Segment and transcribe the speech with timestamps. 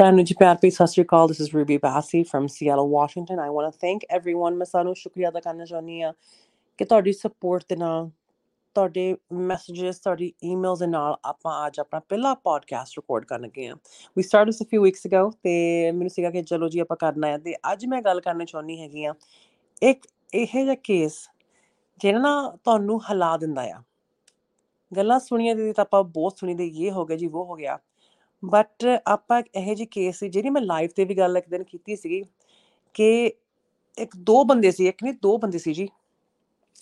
[0.00, 3.40] ਸਾਰਿਆਂ ਨੂੰ ਜੀ ਪਿਆਰ ਭਰੀ ਸਤਿ ਸ਼੍ਰੀ ਅਕਾਲ this is Ruby Bassi from Seattle, Washington.
[3.40, 4.54] I want to thank everyone.
[4.56, 6.12] ਮੈਂ ਸਾਨੂੰ ਸ਼ੁਕਰੀਆ ਅਦਾ ਕਰਨਾ ਚਾਹੁੰਦੀ ਆ
[6.78, 8.08] ਕਿ ਤੁਹਾਡੀ ਸਪੋਰਟ ਦੇ ਨਾਲ
[8.76, 9.04] ਤੁਹਾਡੇ
[9.50, 13.74] ਮੈਸੇजेस ਤੁਹਾਡੀ ਈਮੇਲਸ ਦੇ ਨਾਲ ਆਪਾਂ ਅੱਜ ਆਪਣਾ ਪਹਿਲਾ ਪੋਡਕਾਸਟ ਰਿਕਾਰਡ ਕਰਨ ਲੱਗੇ ਆ
[14.16, 15.52] we started this a few weeks ago ਤੇ
[15.90, 19.04] ਮੈਨੂੰ ਸੀਗਾ ਕਿ ਚਲੋ ਜੀ ਆਪਾਂ ਕਰਨਾ ਹੈ ਤੇ ਅੱਜ ਮੈਂ ਗੱਲ ਕਰਨੀ ਚਾਹੁੰਦੀ ਹੈਗੀ
[19.04, 19.14] ਆ
[19.82, 21.20] ਇੱਕ ਇਹ ਜਿਹਾ ਕੇਸ
[22.00, 23.82] ਜਿਹੜਾ ਨਾ ਤੁਹਾਨੂੰ ਹਿਲਾ ਦਿੰਦਾ ਆ
[24.92, 27.78] ਗੱਲਾਂ ਸੁਣੀਆਂ ਦੀ ਤਾਂ ਆਪਾਂ ਬਹੁਤ ਸੁਣੀ ਦੇ ਇਹ ਹੋ ਗਿਆ ਜੀ ਉਹ ਹੋ ਗਿਆ
[28.42, 31.64] ਬਟ ਆਪਾਂ ਇੱਕ ਇਹੋ ਜਿਹੀ ਕੇਸ ਸੀ, ਜਿਹੜੀ ਮੈਂ ਲਾਈਵ ਤੇ ਵੀ ਗੱਲ ਇੱਕ ਦਿਨ
[31.64, 32.22] ਕੀਤੀ ਸੀਗੀ
[32.94, 33.32] ਕਿ
[33.98, 35.88] ਇੱਕ ਦੋ ਬੰਦੇ ਸੀ, ਇੱਕ ਨਹੀਂ, ਦੋ ਬੰਦੇ ਸੀ ਜੀ।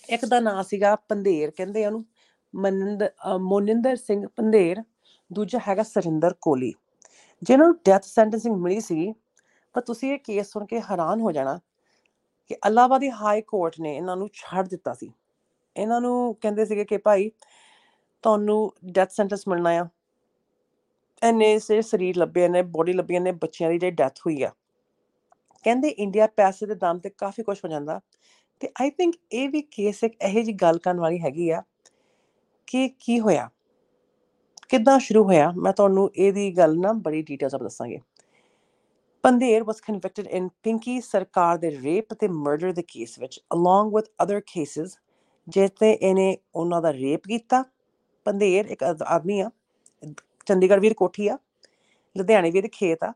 [0.09, 2.05] ਇੱਕ ਦਾ ਨਾਂ ਸੀਗਾ ਪੰਧੇਰ ਕਹਿੰਦੇ ਆ ਉਹਨੂੰ
[2.53, 4.83] ਮਨਿੰਦਰ ਅਹ ਮੋਨਿੰਦਰ ਸਿੰਘ ਪੰਧੇਰ,
[5.31, 6.73] ਦੂਜਾ ਹੈਗਾ ਸਰਿੰਦਰ ਕੋਲੀ
[7.41, 9.13] ਜਿਹਨਾਂ ਨੂੰ ਡੈਥ ਸੈਂਟੈਂਸਿੰਗ ਮਿਲੀ ਸੀ
[9.75, 11.59] ਪਰ ਤੁਸੀਂ ਇਹ ਕੇਸ ਸੁਣ ਕੇ ਹੈਰਾਨ ਹੋ ਜਾਣਾ
[12.47, 15.11] ਕਿ ਅਲਾਹਾਬਾਦੀ ਹਾਈ ਕੋਰਟ ਨੇ ਇਹਨਾਂ ਨੂੰ ਛੱਡ ਦਿੱਤਾ ਸੀ।
[15.75, 17.31] ਇਹਨਾਂ ਨੂੰ ਕਹਿੰਦੇ ਸੀਗੇ ਕਿ ਭਾਈ,
[18.23, 19.87] ਤੁਹਾਨੂੰ ਡੈਥ ਸੈਂਟੈਂਸ ਮਿਲਣਾ ਆ।
[21.23, 24.51] ਐਨੇ ਸੇ ਸਰੀਰ ਲੱਭੇ ਨੇ ਬੋਡੀ ਲੱਭੀਆਂ ਨੇ ਬੱਚਿਆਂ ਦੀ ਜਿਹੜੀ ਡੈਥ ਹੋਈ ਆ।
[25.63, 28.01] ਕਹਿੰਦੇ ਇੰਡੀਆ ਪੈਸੇ ਦੇ ਦਾਮ ਤੇ ਕਾਫੀ ਕੁਝ ਹੋ ਜਾਂਦਾ।
[28.59, 31.63] ਤੇ ਆਈ ਥਿੰਕ ਇਹ ਵੀ ਕੇਸ ਇੱਕ ਇਹੋ ਜੀ ਗੱਲ ਕਰਨ ਵਾਲੀ ਹੈਗੀ ਆ
[32.67, 33.49] ਕਿ ਕੀ ਹੋਇਆ?
[34.69, 35.51] ਕਿੱਦਾਂ ਸ਼ੁਰੂ ਹੋਇਆ?
[35.51, 37.99] ਮੈਂ ਤੁਹਾਨੂੰ ਇਹਦੀ ਗੱਲ ਨਾ ਬੜੀ ਡਿਟੇਲਸ ਆਪ ਦੱਸਾਂਗੇ।
[39.23, 44.07] Pandher was convicted in Pinky Sarkar ਦੇ ਰੇਪ ਤੇ ਮਰਡਰ ਦੇ ਕੇਸ ਵਿੱਚ, along with
[44.25, 44.89] other cases,
[45.49, 47.65] ਜਿੱਥੇ ਇਹਨੇ ਉਹਨਾਂ ਦਾ ਰੇਪ ਕੀਤਾ।
[48.25, 49.49] ਪੰਧੇਰ ਇੱਕ ਆਦ- ਆਦਮੀ ਆ।
[50.49, 51.37] ਚੰਡੀਗੜ੍ਹ ਵੀ ਕੋਠੀ ਆ,
[52.15, 53.13] ਲੁਧਿਆਣੇ ਵੀ ਇਹਦੇ ਖੇਤ ਆ,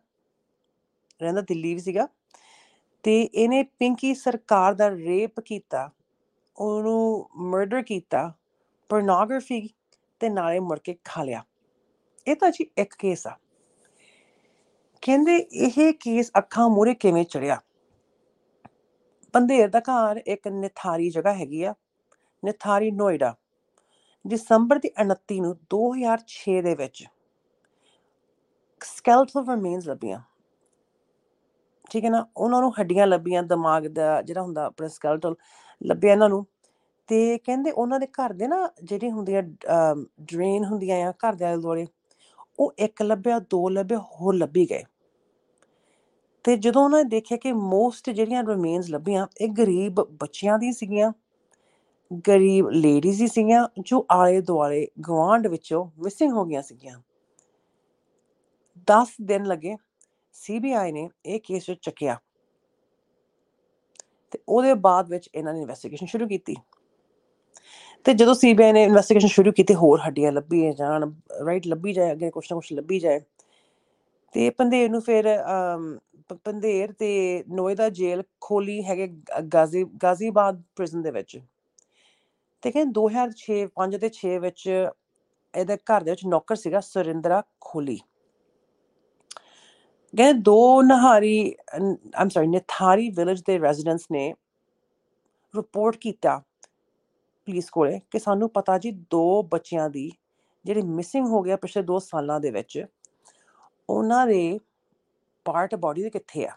[1.22, 2.08] ਰਹਿੰਦਾ ਦਿੱਲੀ ਵੀ ਸੀਗਾ,
[3.04, 5.90] ਤੇ ਇਹਨੇ ਪਿੰਕੀ ਸਰਕਾਰ ਦਾ ਰੇਪ ਕੀਤਾ,
[6.58, 8.32] ਉਹਨੂੰ ਮਰਡਰ ਕੀਤਾ
[8.90, 9.68] ਪੋਰਨੋਗ੍ਰਾਫੀ
[10.22, 11.44] ਤੇ ਨਾਲੇ ਮੁੜ ਕੇ ਖਾ ਲਿਆ।
[12.28, 13.38] ਇਹ ਤਾਂ ਜੀ ਇੱਕ ਕੇਸ ਆ।
[15.04, 17.60] ਕਹਿੰਦੇ ਇਹ ਕੇਸ ਅੱਖਾਂ ਮੂਹਰੇ ਕਿਵੇਂ ਚੜਿਆ?
[19.34, 21.74] ਪੰਧੇਰ ਦਾ ਘਰ ਇੱਕ ਨਿਥਾਰੀ ਜਗ੍ਹਾ ਹੈਗੀ ਆ,
[22.44, 23.36] ਨਿਥਾਰੀ ਨੋਇਡਾ,
[24.26, 27.04] ਦਸੰਬਰ ਦੀ 29 ਨੂੰ 2006 ਦੇ ਵਿੱਚ
[28.84, 30.20] ਸਕੈਲਟਲ ਰਿਮੇਨਸ ਲੱਭੀਆਂ।
[31.90, 32.26] ਠੀਕ ਹੈ ਨਾ?
[32.38, 35.36] ਉਹਨਾਂ ਨੂੰ ਹੱਡੀਆਂ ਲੱਭੀਆਂ, ਦਿਮਾਗ ਦਾ ਜਿਹੜਾ ਹੁੰਦਾ ਆਪਣਾ ਸਕੈਲਟਲ
[35.82, 36.46] ਲੱਭਿਆ ਇਹਨਾਂ ਨੂੰ।
[37.08, 41.46] ਤੇ ਕਹਿੰਦੇ ਉਹਨਾਂ ਦੇ ਘਰ ਦੇ ਨਾ ਜਿਹੜੀ ਹੁੰਦੀ ਆ ਡਰੇਨ ਹੁੰਦੀਆਂ ਆ ਘਰ ਦੇ
[41.46, 41.88] ਆਲੇ ਦੁਆਲੇ
[42.60, 44.84] ਉਹ ਇੱਕ ਲੱਭਿਆ, ਦੋ ਲੱਭੇ ਹੋਰ ਲੱਭੀ ਗਏ।
[46.44, 51.12] ਤੇ ਜਦੋਂ ਉਹਨਾਂ ਨੇ ਦੇਖਿਆ ਕਿ ਮੋਸਟ ਜਿਹੜੀਆਂ ਰਿਮੇਨਸ ਲੱਭੀਆਂ, ਇਹ ਗਰੀਬ ਬੱਚਿਆਂ ਦੀ ਸੀਗੀਆਂ,
[52.28, 57.00] ਗਰੀਬ ਲੇਡੀਜ਼ ਹੀ ਸੀਗੀਆਂ, ਜੋ ਆਲੇ ਦੁਆਲੇ ਗਵਾਂਢ ਵਿੱਚੋਂ ਮਿਸਿੰਗ ਹੋ ਗਈਆਂ ਸੀਗੀਆਂ।
[58.92, 59.76] 10 ਦਿਨ ਲੱਗੇ
[60.34, 62.20] ਸੀਬੀਆਈ ਨੇ ਇਹ ਕੇਸ ਵਿੱਚ ਚੱਕਿਆ।
[64.32, 66.56] ਤੇ ਉਹਦੇ ਬਾਅਦ ਵਿੱਚ ਇਹਨਾਂ ਨੇ ਇਨਵੈਸਟੀਗੇਸ਼ਨ ਸ਼ੁਰੂ ਕੀਤੀ।
[68.04, 71.12] ਤੇ ਜਦੋਂ ਸੀਬੀਆਈ ਨੇ ਇਨਵੈਸਟੀਗੇਸ਼ਨ ਸ਼ੁਰੂ ਕੀਤੀ ਹੋਰ ਹੱਡੀਆਂ ਲੱਭੀ ਜਾਣ
[71.46, 73.20] ਰਾਈਟ ਲੱਭੀ ਜਾਏ ਅੱਗੇ ਕੁਛ ਨਾ ਕੁਛ ਲੱਭੀ ਜਾਏ।
[74.34, 76.00] ਤੇ ਪੰਧੇਰ ਨੂੰ ਫਿਰ ਅਮ,
[76.30, 81.40] ਪ- ਪੰਧੇਰ ਤੇ ਨੋਇਦਾ ਜੇਲ੍ਹ ਖੋਲੀ ਹੈਗੇ ਗ- ਗਾਜ਼ੀ ਗਾਜ਼ੀਬਾਦ ਪ੍ਰਿਜ਼ਨ ਦੇ ਵਿੱਚ।
[82.62, 84.90] ਤੇ ਕਹਿੰਦੇ 2006 5 ਤੇ 6 ਵਿੱਚ
[85.56, 88.00] ਇਹਦੇ ਘਰ ਦੇ ਵਿੱਚ ਨੌਕਰ ਸੀਗਾ ਸੁਰਿੰਦਰਾ ਖੋਲੀ।
[90.18, 91.56] ਕਹਿੰਦੇ ਦੋ ਨਹਾਰੀ
[92.16, 94.34] ਆਮ ਸੌਰੀ ਨਿਥਾਰੀ ਵਿਲੇਜ ਦੇ ਰੈਜ਼ੀਡੈਂਟਸ ਨੇ
[95.54, 96.38] ਰਿਪੋਰਟ ਕੀਤਾ
[97.48, 100.12] ਪੁਲਿਸ ਕੋਲੇ ਕਿ ਸਾਨੂੰ ਪਤਾ ਜੀ ਦੋ ਬੱਚਿਆਂ ਦੀ
[100.66, 102.86] ਜਿਹੜੇ ਮਿਸਿੰਗ ਹੋ ਗਿਆ ਪਿਛਲੇ 2 ਸਾਲਾਂ ਦੇ ਵਿੱਚ,
[103.90, 104.60] ਉਹਨਾਂ ਦੇ
[105.46, 106.56] ਪਾਰਟ ਬਾਡੀ ਦੇ ਕਿੱਥੇ ਆ?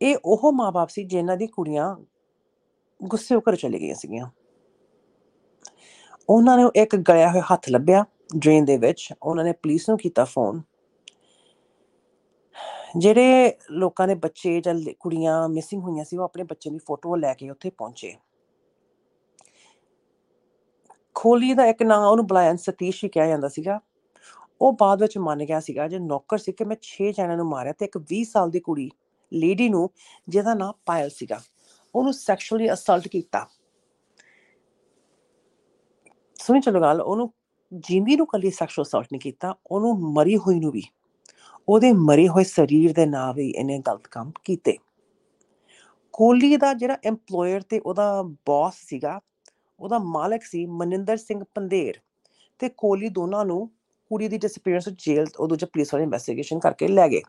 [0.00, 1.94] ਇਹ ਉਹ ਮਾਪੇ ਸੀ ਜਿਨ੍ਹਾਂ ਦੀ ਕੁੜੀਆਂ
[3.00, 4.30] ਗੁੱਸੇ ਹੋ ਕੇ ਚਲੇ ਗਈਆਂ ਸੀਗੀਆਂ।
[6.28, 8.04] ਉਹਨਾਂ ਨੇ ਇੱਕ ਗਲਿਆ ਹੋਇਆ ਹੱਥ ਲੱਭਿਆ
[8.36, 10.62] ਡਰੇਨ ਦੇ ਵਿੱਚ, ਉਹਨਾਂ ਨੇ ਪੁਲਿਸ ਨੂੰ ਕੀਤਾ ਫੋਨ
[12.96, 17.16] ਜਿਹੜੇ ਲੋਕਾਂ ਦੇ ਬੱਚੇ ਜਾਂ ਲ- ਕੁੜੀਆਂ ਮਿਸਿੰਗ ਹੋਈਆਂ ਸੀ, ਉਹ ਆਪਣੇ ਬੱਚੇ ਦੀ ਫੋਟੋ
[17.16, 18.16] ਲੈ ਕੇ ਉੱਥੇ ਪਹੁੰਚੇ।
[21.14, 23.80] ਖੋਲੀ ਦਾ ਇੱਕ ਨਾਂ ਉਹਨੂੰ ਬੁਲਾਇਆ, ਸਤੀਸ਼ ਹੀ ਕਿਹਾ ਜਾਂਦਾ ਸੀਗਾ।
[24.60, 27.72] ਉਹ ਬਾਅਦ ਵਿੱਚ ਮੰਨ ਗਿਆ ਸੀਗਾ, ਜੇ ਨੌਕਰ ਸੀ ਕਿ ਮੈਂ 6 ਜਣਿਆਂ ਨੂੰ ਮਾਰਿਆ
[27.72, 28.90] ਤੇ ਇੱਕ 20 ਸਾਲ ਦੀ ਕੁੜੀ
[29.32, 29.90] ਲੇਡੀ ਨੂੰ
[30.28, 31.40] ਜਿਹਦਾ ਨਾਂ ਪਾਇਲ ਸੀਗਾ,
[31.94, 33.46] ਉਹਨੂੰ ਸੈਕਸ਼ੂਅਲੀ ਅਸਲਟ ਕੀਤਾ।
[36.34, 37.32] ਸੁਣੀ ਚਲੋ ਗੱਲ, ਉਹਨੂੰ
[37.72, 40.82] ਜਿੰਦੀ ਨੂੰ ਕੱਲੀ ਸੈਕਸ਼ੂਅਲ ਅਸਲਟ ਨਹੀਂ ਕੀਤਾ, ਉਹਨੂੰ ਮਰੀ ਹੋਈ ਨੂੰ ਵੀ।
[41.68, 44.76] ਉਹਦੇ ਮਰੇ ਹੋਏ ਸਰੀਰ ਦੇ ਨਾਲ ਵੀ ਇਹਨੇ ਗਲਤ ਕੰਮ ਕੀਤੇ।
[46.12, 49.20] ਕੋਹਲੀ ਦਾ ਜਿਹੜਾ EMPLOYER ਤੇ ਉਹਦਾ ਬੌਸ ਸੀਗਾ,
[49.80, 52.00] ਉਹਦਾ ਮਾਲਕ ਸੀ ਮਨਿੰਦਰ ਸਿੰਘ ਪੰਧੇਰ
[52.58, 53.70] ਤੇ ਕੋਹਲੀ ਦੋਨਾਂ ਨੂੰ
[54.10, 57.22] ਕੁੜੀ ਦੀ ਡਿਸਪੀਅਰੈਂਸ ਜੇਲ੍ਹ ਉਹ ਦੂਜੇ ਪੁਲਿਸ ਵਾਲੇ ਇਨਵੈਸਟੀਗੇਸ਼ਨ ਕਰਕੇ ਲੈ ਗਏ।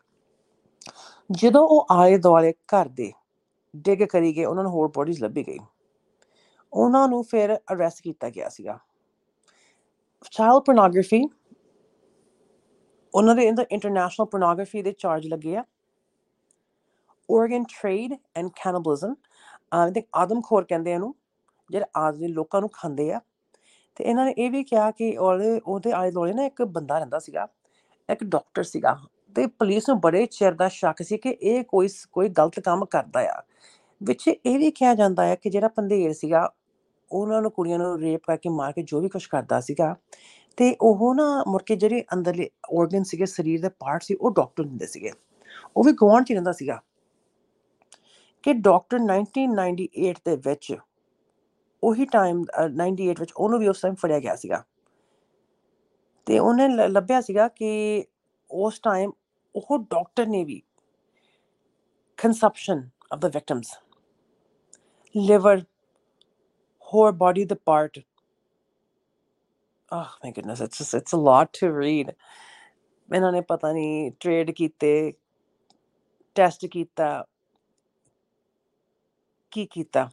[1.32, 3.12] ਜਦੋਂ ਉਹ ਆਲੇ ਦੁਆਲੇ ਘਰ ਦੇ
[3.76, 5.60] ਡਿੱਗ ਕਰੀ ਗਏ, ਉਹਨਾਂ ਨੂੰ ਹੋਰ ਬੋਡੀਜ਼ ਲੱਭੀ ਗਈ।
[6.74, 8.80] ਉਹਨਾਂ ਨੂੰ ਫਿਰ ਅਰੈਸਟ ਕੀਤਾ ਗਿਆ ਸੀਗਾ।
[10.32, 11.24] ਚਾਈਲਡ ਪੋਰਨੋਗ੍ਰਾਫੀ
[13.16, 15.64] ਉਹਨਾਂ ਦੇ ਇੰਟਰਨੈਸ਼ਨਲ ਪੋਰਨੋਗ੍ਰਾਫੀ ਦੇ ਚਾਰਜ ਲੱਗੇ ਆ।
[17.34, 19.16] Organ trade and cannibalism
[19.74, 21.16] I think ਆਦਮਖੋਰ ਕਹਿੰਦੇ ਆ ਇਹਨੂੰ,
[21.70, 23.22] ਜਿਹੜੇ ਆਦਮੀ ਲੋਕਾਂ ਨੂੰ ਖਾਂਦੇ ਆ।
[23.96, 27.20] ਤੇ ਇਹਨਾਂ ਨੇ ਇਹ ਵੀ ਕਿਹਾ ਕਿ ਉਹਦੇ ਉਹਦੇ ਆਲੇ ਦੁਆਲੇ ਨਾ ਇੱਕ ਬੰਦਾ ਰਹਿੰਦਾ
[27.20, 27.48] ਸੀਗਾ,
[28.10, 29.00] ਇੱਕ ਡਾਕਟਰ ਸੀਗਾ
[29.36, 32.86] ਤੇ ਪੁਲਿਸ ਨੂੰ ਬੜੇ ਚਿਰ ਦਾ ਸ਼ੱਕ ਸੀ ਕਿ ਇਹ ਕੋਈ ਸ- ਕੋਈ ਗਲਤ ਕੰਮ
[32.86, 33.42] ਕਰਦਾ ਆ।
[34.04, 36.54] ਵਿੱਚ ਇਹ ਵੀ ਕਿਹਾ ਜਾਂਦਾ ਹੈ ਕਿ ਜਿਹੜਾ ਪੰਧੇਰ ਸੀਗਾ,
[37.12, 39.96] ਉਹਨਾਂ ਨੂੰ ਕੁੜੀਆਂ ਨੂੰ ਰੇਪ ਕਰਕੇ ਮਾਰ ਕੇ ਜੋ ਵੀ ਕੁਝ ਕਰਦਾ ਸੀਗਾ
[40.58, 42.50] ਤੇ ਉਹ ਨਾ ਮੁੜ ਕੇ ਜਿਹੜੇ ਅੰਦਰਲੇ
[42.80, 45.12] organ ਸੀਗੇ, ਸਰੀਰ ਦੇ ਪਾਰਟ ਸੀ, ਉਹ ਡਾਕਟਰ ਹੁੰਦੇ ਸੀਗੇ।
[45.78, 46.82] ਉਹ ਵੀ ਗਵਾਂਢ ਚ ਹੀ ਰਹਿੰਦਾ ਸੀਗਾ।
[48.44, 50.76] ਕਿ ਡਾਕਟਰ 1998 ਦੇ ਵਿੱਚ
[51.84, 54.66] ਉਹੀ ਟਾਈਮ 98 ਵਿੱਚ ਉਹਨੂੰ ਵੀ ਉਸ ਟਾਈਮ ਫੜਿਆ ਗਿਆ ਸੀਗਾ।
[56.26, 58.04] ਤੇ ਉਹਨੇ ਲ- ਲੱਭਿਆ ਸੀਗਾ ਕਿ
[58.52, 59.12] ਉਸ ਟਾਈਮ
[59.56, 60.62] ਉਹ ਡਾਕਟਰ ਨੇ ਵੀ
[62.28, 63.84] consumption of the victims,
[65.28, 65.62] liver,
[66.82, 68.09] whole body the part
[69.92, 72.14] oh my goodness it's just it's a lot to read.
[73.10, 74.92] ਇਹਨਾਂ ਨੇ ਪਤਾ ਨਹੀਂ ਟ੍ਰੇਡ ਕੀਤੇ
[76.36, 77.08] ਟੈਸਟ ਕੀਤਾ
[79.52, 80.10] ਕੀ ਕੀਤਾ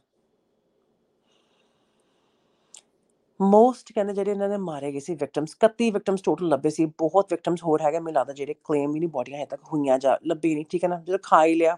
[3.39, 7.33] ਮੋਸਟ ਕਹਿੰਦੇ ਜਿਹੜੇ ਇਹਨਾਂ ਨੇ ਮਾਰੇ ਗਏ ਸੀ ਵਿਕਟਮਸ 31 ਵਿਕਟਮਸ ਟੋਟਲ ਲੱਭੇ ਸੀ ਬਹੁਤ
[7.33, 10.53] ਵਿਕਟਮਸ ਹੋਰ ਹੈਗੇ ਮੈਨੂੰ ਲੱਗਦਾ ਜਿਹੜੇ ਕਲੇਮ ਵੀ ਨਹੀਂ ਬੋਡੀਆਂ ਹਜੇ ਤੱਕ ਹੋਈਆਂ ਜਾਂ ਲੱਭੀ
[10.55, 10.99] ਨਹੀਂ ਠੀਕ ਹੈ ਨਾ?
[11.07, 11.77] ਜਦੋਂ ਖਾ ਹੀ ਲਿਆ।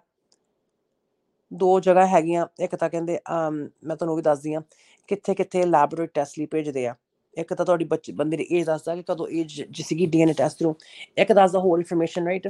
[1.51, 4.61] ਦੋ ਜਗ੍ਹਾ ਹੈਗੀਆਂ ਇੱਕ ਤਾਂ ਕਹਿੰਦੇ ਅਮ, ਮੈਂ ਤੁਹਾਨੂੰ ਉਹ ਵੀ ਦੱਸਦੀ ਆ
[5.09, 6.95] ਕਿੱਥੇ ਕਿੱਥੇ ਲੈਬੋਰੇਟਰੀ ਟੈਸਟ ਲਈ ਭੇਜਦੇ ਆ।
[7.37, 10.59] ਇੱਕ ਤਾਂ ਤੁਹਾਡੀ ਬੱਚੇ, ਬੰਦੇ ਦੀ ਏਜ ਦੱਸਦਾ ਕਿ ਕਦੋਂ ਏਜ ਜਿ ਸੀਗੀ ਡੀਐਨਏ ਟੈਸਟ
[10.59, 10.75] ਥਰੂ
[11.17, 12.47] ਇੱਕ ਦੱਸਦਾ ਹੋਰ ਇਨਫੋਰਮੇਸ਼ਨ ਰਾਈਟ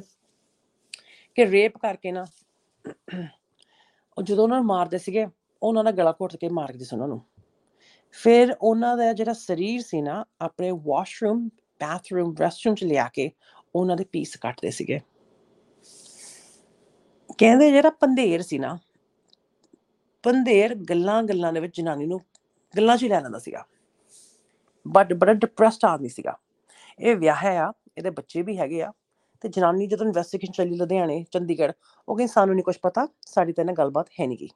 [1.36, 2.26] ਕਿ ਰੇਪ ਕਰਕੇ ਨਾ
[4.18, 5.28] ਉਹ ਜਦੋਂ ਉਹਨਾਂ ਨੂੰ ਮਾਰਦੇ ਸੀਗੇ
[5.64, 7.22] ਉਹਨਾਂ ਦਾ ਗਲਾ ਘੁੱਟ ਕੇ ਮਾਰਦੇ ਸੀ ਉਹਨਾਂ ਨੂੰ।
[8.12, 11.50] ਫਿਰ ਉਹਨਾਂ ਦਾ ਜਿਹੜਾ ਸਰੀਰ ਸੀ ਨਾ, ਆਪਣੇ ਵਾਸ਼ਰੂਮ
[11.82, 13.32] ਬਾਥਰੂਮ ਰੈਸਟਰੂਮ ਚ ਲਿਆ ਕੇ
[13.75, 15.00] ਉਹਨਾਂ ਦੇ ਪੀਸ ਕੱਟਦੇ ਸੀਗੇ।
[17.38, 18.78] ਕਹਿੰਦੇ ਜਿਹੜਾ ਪੰਧੇਰ ਸੀ ਨਾ,
[20.24, 22.22] ਪੰਧੇਰ ਗੱਲਾਂ ਗੱਲਾਂ ਦੇ ਵਿੱਚ ਜਨਾਨੀ ਨੂੰ,
[22.78, 23.66] ਗੱਲਾਂ 'ਚ ਹੀ ਲੈ ਲੈਂਦਾ ਸੀਗਾ।
[24.89, 26.38] ਬਟ ਬੜਾ ਡਿਪਰੈਸਡ ਆਦਮੀ ਸੀਗਾ।
[27.00, 28.91] ਇਹ ਵਿਆਹਿਆ ਆ, ਇਹਦੇ ਬੱਚੇ ਵੀ ਹੈਗੇ ਆ
[29.41, 31.74] ਤੇ ਜਨਾਨੀ ਜਦੋਂ ਇਨਵੈਸਟੀਗੇਸ਼ਨ ਚੱਲੀ ਲੁਧਿਆਣੇ, ਚੰਡੀਗੜ੍ਹ,
[32.07, 34.50] ਉਹ ਕਹਿੰਦੀ ਸਾਨੂੰ ਨਹੀਂ ਕੁਝ ਪਤਾ, ਸਾਡੀ ਤਾਂ ਇਹਨਾਂ ਗੱਲਬਾਤ ਹੈ ਨਹੀਂ ਗੀ।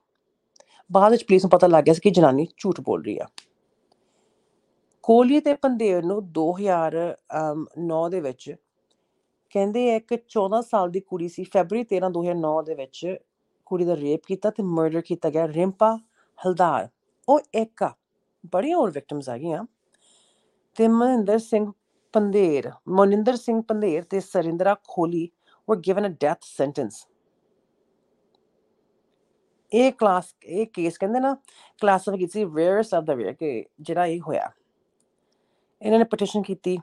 [0.91, 3.27] ਬਾਅਦ ਵਿੱਚ ਪੁਲਿਸ ਨੂੰ ਪਤਾ ਲੱਗ ਗਿਆ ਸੀ ਕਿ ਜਨਾਨੀ ਝੂਠ ਬੋਲ ਰਹੀ ਆ।
[5.03, 8.55] ਕੋਹਲੀ ਤੇ ਪੰਧੇਰ ਨੂੰ 2009 ਦੇ ਵਿੱਚ
[9.49, 13.15] ਕਹਿੰਦੇ ਆ ਇੱਕ 14 ਸਾਲ ਦੀ ਕੁੜੀ ਸੀ, ਫੈਬਰੀ 13 2009 ਦੇ ਵਿੱਚ
[13.65, 15.95] ਕੁੜੀ ਦਾ ਰੇਪ ਕੀਤਾ ਤੇ ਮਰਡਰ ਕੀਤਾ ਗਿਆ, ਰਿੰਪਾ
[16.39, 16.87] ਹਲਦਾਰ।
[17.27, 17.93] ਉਹ ਇੱਕ ਆ,
[18.53, 19.63] ਬੜੀਆਂ ਹੋਰ ਵਿਕਟਮਸ ਆ ਗਈਆਂ।
[20.75, 21.71] ਤੇ ਮਨਿੰਦਰ ਸਿੰਘ
[22.13, 25.29] ਪੰਧੇਰ, ਮਨਿੰਦਰ ਸਿੰਘ ਪੰਧੇਰ ਤੇ ਸਰਿੰਦਰਾ ਖੋਲੀ
[25.67, 27.07] were given a death sentence.
[29.73, 31.35] ਇਹ ਕਲਾਸ ਇਹ ਕੇਸ ਕਹਿੰਦੇ ਨਾ
[31.81, 34.51] ਕਲਾਸਿਫਾਈ ਕੀਤੀ ਰੇਅਰਸ ਆਫ ਦਾ ਰੇਅਰ ਕਿ ਜਿਹੜਾ ਇਹ ਹੋਇਆ।
[35.81, 36.77] ਇਹਨਾਂ ਨੇ ਪਟੀਸ਼ਨ ਕੀਤੀ।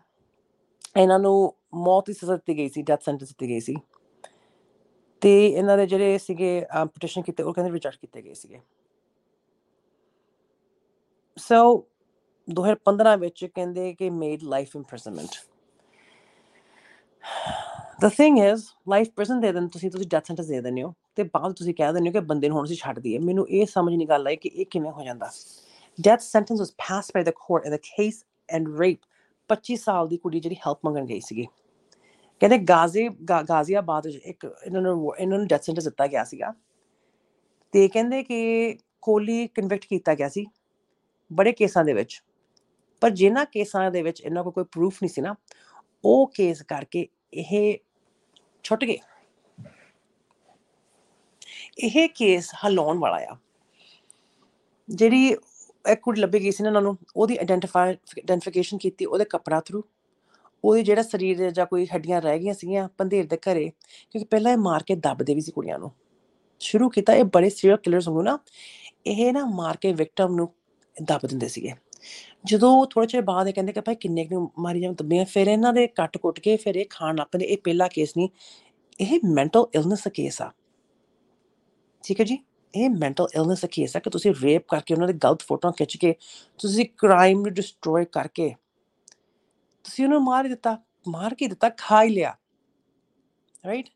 [0.97, 3.77] ਇਹਨਾਂ ਨੂੰ ਮੌਤ ਦੀ ਸਜ਼ਾ ਦਿੱਤੀ ਗਈ ਸੀ ਡੈਥ ਸੈਂਟੈਂਸ ਦਿੱਤੀ ਗਈ ਸੀ।
[5.21, 8.61] ਤੇ ਇਹਨਾਂ ਦੇ ਜਿਹੜੇ ਸੀਗੇ ਪਟੀਸ਼ਨ ਕੀਤੇ, ਉਹ ਕਹਿੰਦੇ ਰਿਜੈਕਟ ਕੀਤੇ ਗਏ ਸੀਗੇ।
[11.39, 11.87] ਸੋ
[12.55, 15.29] 2015 ਵਿੱਚ ਕਹਿੰਦੇ ਕਿ made life imprisonment
[18.05, 21.23] the thing is life prison ਦੇ ਦਿੰਦੇ ਤੁਸੀਂ ਤੁਸੀਂ ਡੈਥ ਸੈਂਟੈਂਸ ਦੇ ਦਿੰਦੇ ਹੋ, ਤੇ
[21.23, 23.95] ਬਾਅਦ ਤੁਸੀਂ ਕਹਿ ਦਿੰਦੇ ਹੋ ਕਿ ਬੰਦੇ ਨੂੰ ਹੁਣ ਅਸੀਂ ਛੱਡ ਦਈਏ। ਮੈਨੂੰ ਇਹ ਸਮਝ
[23.95, 25.31] ਨਹੀਂ ਗੱਲ ਆਈ ਕਿ ਇਹ ਕਿਵੇਂ ਹੋ ਜਾਂਦਾ।
[26.01, 28.99] Death sentence was passed by the court in the case and rape
[29.49, 31.47] 25 ਸਾਲ ਦੀ ਕੁੜੀ ਜਿਹੜੀ ਹੈਲਪ ਮੰਗਣ ਗਈ ਸੀਗੀ।
[32.41, 36.55] ਕਹਿੰਦੇ ਗਾਜ਼ੀ, ਗਾ- ਗਾਜ਼ੀਆਬਾਦ ਵਿੱਚ ਇੱਕ ਇਹਨਾਂ ਨੂੰ ਇਹਨਾਂ ਨੂੰ ਡੈਥ ਸੈਂਟੈਂਸ ਦਿੱਤਾ ਗਿਆ ਸੀਗਾ।
[37.73, 40.47] ਤੇ ਕਹਿੰਦੇ ਕਿ ਕੋਹਲੀ ਕਨਵਿਕਟ ਕੀਤਾ ਗਿਆ ਸੀ।
[41.33, 42.23] ਬੜੇ ਕੇਸਾਂ ਦੇ ਵਿੱਚ।
[43.01, 45.35] ਪਰ ਜਿਨ੍ਹਾਂ ਕੇਸਾਂ ਦੇ ਵਿੱਚ ਇਹਨਾਂ ਕੋਲ ਕੋਈ ਪ੍ਰੂਫ ਨਹੀਂ ਸੀ ਨਾ,
[46.05, 47.79] ਉਹ ਕੇਸ ਕਰਕੇ ਇਹ
[48.65, 48.99] ਛੁੱਟ ਗਏ।
[51.79, 53.37] ਇਹ ਕੇਸ ਹਲਾਉਣ ਵਾਲਾ ਆ।
[54.89, 55.27] ਜਿਹੜੀ
[55.85, 59.83] ਇੱਕ ਕੁੜੀ ਲੱਭੀ ਗਈ ਸੀ ਨਾ ਇਹਨਾਂ ਨੂੰ, ਉਹਦੀ ਆਇਡੈਂਟੀਫਾਈ ਆਇਡੈਂਟੀਫਿਕੇਸ਼ਨ ਕੀਤੀ ਉਹਦੇ ਕੱਪੜਾ ਥਰੂ
[60.65, 63.69] ਉਹਦੇ ਜਿਹੜਾ ਸਰੀਰ ਦੇ ਜਾਂ ਕੋਈ ਹੱਡੀਆਂ ਰਹਿ ਗਈਆਂ ਸੀਗੀਆਂ ਪੰਧੇਰ ਦੇ ਘਰੇ,
[64.11, 65.91] ਕਿਉਂਕਿ ਪਹਿਲਾਂ ਇਹ ਮਾਰ ਕੇ ਦੱਬਦੇ ਵੀ ਸੀ ਕੁੜੀਆਂ ਨੂੰ।
[66.61, 68.39] ਸ਼ੁਰੂ ਕੀਤਾ ਇਹ ਬੜੇ ਸੀਰੀਅਲ ਕਿਲਰਸ ਵਾਂਗੂ ਨਾ,
[69.07, 70.49] ਇਹ ਨਾ ਮਾਰ ਕੇ ਵਿਕਟਮ ਨੂੰ
[70.97, 71.73] ਦੱਬ ਦਿੰਦੇ ਸੀਗੇ।
[72.45, 75.47] ਜਦੋਂ ਥੋੜੇ ਚਿਰ ਬਾਅਦ ਇਹ ਕਹਿੰਦੇ ਕਿ ਭਾਈ ਕਿੰਨੇ ਕੁ ਨੂੰ ਮਾਰੀ ਜਾਂ ਦੱਬੀਆਂ ਫਿਰ
[75.47, 78.29] ਇਹਨਾਂ ਦੇ ਕੱਟ ਕੁੱਟ ਕੇ ਫਿਰ ਇਹ ਖਾਣ ਲੱਗ ਪੈਂਦੇ। ਇਹ ਪਹਿਲਾ ਕੇਸ ਨਹੀਂ,
[79.01, 80.51] ਇਹ ਮੈਂਟਲ ਇਲਨੈਸ ਦਾ ਕੇਸ ਆ।
[82.05, 82.39] ਠੀਕ ਹੈ ਜੀ?
[82.75, 85.97] ਇਹ ਮੈਂਟਲ ਇਲਨੈਸ ਦਾ ਕੇਸ ਆ ਕਿ ਤੁਸੀਂ ਰੇਪ ਕਰਕੇ ਉਹਨਾਂ ਦੇ ਗਲਤ ਫੋਟੋਆਂ ਖਿੱਚ
[85.97, 86.15] ਕੇ,
[86.59, 88.55] ਤੁਸੀਂ ਕ੍ਰਾਈਮ ਨੂੰ ਡਿਸਟਰੋਏ ਕਰਕੇ,
[89.85, 90.77] ਤੁਸੀਂ ਉਹਨੂੰ ਮਾਰ ਹੀ ਦਿੱਤਾ।
[91.09, 91.69] ਮਾਰ ਕੇ ਦਿੱਤਾ?
[91.69, 92.37] ਖਾ ਹੀ ਲਿਆ।
[93.67, 93.89] ਰਾਈਟ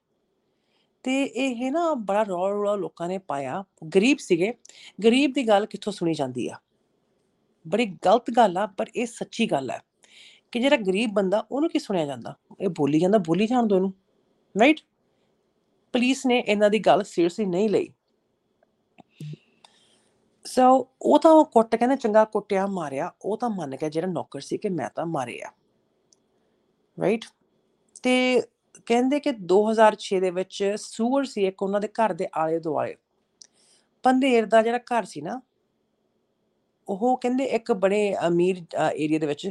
[1.03, 3.63] ਤੇ ਇਹ ਨਾ ਬੜਾ ਰੌਲਾ ਰੌਲਾ ਲੋਕਾਂ ਨੇ ਪਾਇਆ।
[3.95, 4.53] ਗਰੀਬ ਸੀਗੇ।
[5.05, 6.57] ਗਰੀਬ ਦੀ ਗੱਲ ਕਿੱਥੋਂ ਸੁਣੀ ਜਾਂਦੀ ਆ?
[7.67, 9.81] ਬੜੀ ਗਲਤ ਗੱਲ ਆ, ਪਰ ਇਹ ਸੱਚੀ ਗੱਲ ਹੈ
[10.53, 12.35] ਕਿ ਜਿਹੜਾ ਗਰੀਬ ਬੰਦਾ ਉਹਨੂੰ ਕੀ ਸੁਣਿਆ ਜਾਂਦਾ?
[12.61, 13.93] ਇਹ ਬੋਲੀ ਜਾਂਦਾ, ਬੋਲੀ ਜਾਣ ਦੋ ਇਹਨੂੰ
[14.55, 14.81] ਰਾਈਟ
[15.95, 17.89] ਪੁਲਿਸ ਨੇ ਇਹਨਾਂ ਦੀ ਗੱਲ ਸੀਰੀਅਸਲੀ ਨਹੀਂ ਲਈ।
[20.45, 20.65] ਸੋ
[21.03, 24.59] ਉਹ ਤਾਂ ਉਹ ਕੁੱਟ ਕਹਿੰਦੇ ਚੰਗਾ ਕੁੱਟਿਆ, ਮਾਰਿਆ, ਉਹ ਤਾਂ ਮੰਨ ਗਿਆ ਜਿਹੜਾ ਨੌਕਰ ਸੀ
[24.59, 25.51] ਕਿ ਮੈਂ ਤਾਂ ਮਾਰਿਆ
[26.99, 27.25] ਰਾਈਟ
[28.03, 28.43] ਤੇ
[28.87, 32.95] ਕਹਿੰਦੇ ਕਿ 2006 ਦੇ ਵਿੱਚ ਸੂਅਰ ਸੀ ਇੱਕ ਉਹਨਾਂ ਦੇ ਘਰ ਦੇ ਆਲੇ ਦੁਆਲੇ
[34.05, 35.41] ਪੰਧੇਰ ਦਾ ਜਿਹੜਾ ਘਰ ਸੀ ਨਾ
[36.89, 38.63] ਉਹ ਕਹਿੰਦੇ ਇੱਕ ਬੜੇ ਅਮੀਰ
[38.95, 39.51] ਏਰੀਆ ਦੇ ਵਿੱਚ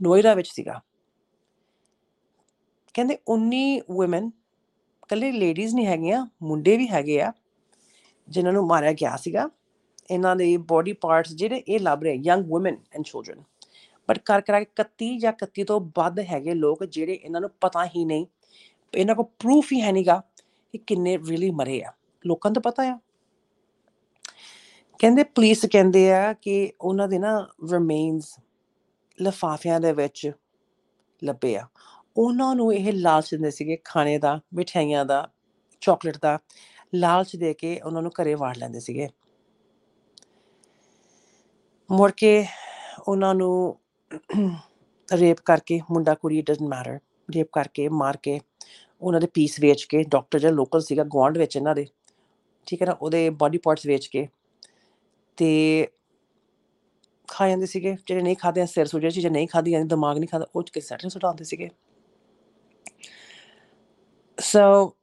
[0.00, 0.80] ਨੋਇਰਾ ਵਿੱਚ ਸੀਗਾ।
[2.94, 4.30] ਕਹਿੰਦੇ 19 ਔਮਨ
[5.08, 7.32] ਕੱਲੇ ਲੇਡੀਜ਼ ਨਹੀਂ ਹੈਗੀਆਂ, ਮੁੰਡੇ ਵੀ ਹੈਗੇ ਆ,
[8.28, 9.48] ਜਿਨ੍ਹਾਂ ਨੂੰ ਮਾਰਿਆ ਗਿਆ ਸੀਗਾ।
[10.10, 13.42] ਇਹਨਾਂ ਦੇ ਬੋਡੀ ਪਾਰਟਸ ਜਿਹੜੇ ਇਹ ਲੱਭ ਰਹੇ young woman and children
[14.08, 17.84] but ਕਰ, ਕਰਾ ਕੇ 31 ਜਾਂ 31 ਤੋਂ ਵੱਧ ਹੈਗੇ ਲੋਕ ਜਿਹੜੇ ਇਹਨਾਂ ਨੂੰ ਪਤਾ
[17.86, 18.26] ਹੀ ਨਹੀਂ।
[18.92, 20.20] ਇਹਨਾਂ ਕੋਲ ਪ੍ਰੂਫ ਹੀ ਹੈ ਨਹੀਂਗਾ
[20.74, 21.92] ਕਿ ਕਿੰਨੇ ਰੀਲੀ ਮਰੇ ਆ।
[22.24, 22.98] ਲੋਕਾਂ ਤੋਂ ਪਤਾ ਆ।
[25.02, 27.30] ਕਹਿੰਦੇ ਪੁਲਿਸ ਕਹਿੰਦੇ ਆ ਕਿ ਉਹਨਾਂ ਦੇ ਨਾ
[27.70, 28.34] ਰਿਮੇਨਸ
[29.18, 30.30] ਲਫਾਫਿਆਂ ਦੇ ਵਿੱਚ
[31.22, 31.66] ਲੱਭੇ ਆ।
[32.16, 35.26] ਉਹਨਾਂ ਨੂੰ ਇਹ ਲਾਲਚ ਦਿੰਦੇ ਸੀਗੇ ਖਾਣੇ ਦਾ ਮਠਿਆਈਆਂ ਦਾ
[35.82, 36.38] ਚਾਕਲੇਟ ਦਾ,
[36.94, 39.08] ਲਾਲਚ ਦੇ ਕੇ ਉਹਨਾਂ ਨੂੰ ਘਰੇ ਵਾੜ ਲੈਂਦੇ ਸੀਗੇ।
[41.90, 42.44] ਮੁੜ ਕੇ
[43.08, 43.78] ਉਹਨਾਂ ਨੂੰ
[45.08, 48.38] ਰੇਪ ਕਰਕੇ ਮੁੰਡਾ ਕੁੜੀ ਡਸਨਟ ਮੈਟਰ ਰੇਪ ਕਰਕੇ ਮਾਰ ਕੇ
[49.00, 51.86] ਉਹਨਾਂ ਦੇ ਪੀਸ ਵੇਚ ਕੇ ਡਾਕਟਰ ਜਿਹੜਾ ਲੋਕਲ ਸੀਗਾ ਗਵਾਂਡ ਵਿੱਚ ਇਹਨਾਂ ਦੇ,
[52.66, 54.26] ਠੀਕ ਹੈ ਨਾ, ਉਹਦੇ ਬਾਡੀ ਪਾਰਟਸ ਵੇਚ ਕੇ
[55.36, 55.88] ਤੇ
[57.28, 60.46] ਖਾ ਜਾਂਦੇ ਸੀਗੇ ਜਿਹੜੇ ਨਹੀਂ ਖਾਦੇ ਸਿਰ ਸੋ ਜਿਹੜੀ ਚੀਜ਼ਾਂ ਨਹੀਂ ਖਾਦੀਆਂ ਦਿਮਾਗ ਨਹੀਂ ਖਾਦਾ
[60.56, 61.70] ਉਹ ਚ ਕੇ ਸੈਟਲ ਸੁਟਾਉਂਦੇ ਸੀਗੇ।
[64.40, 64.96] ਸੋ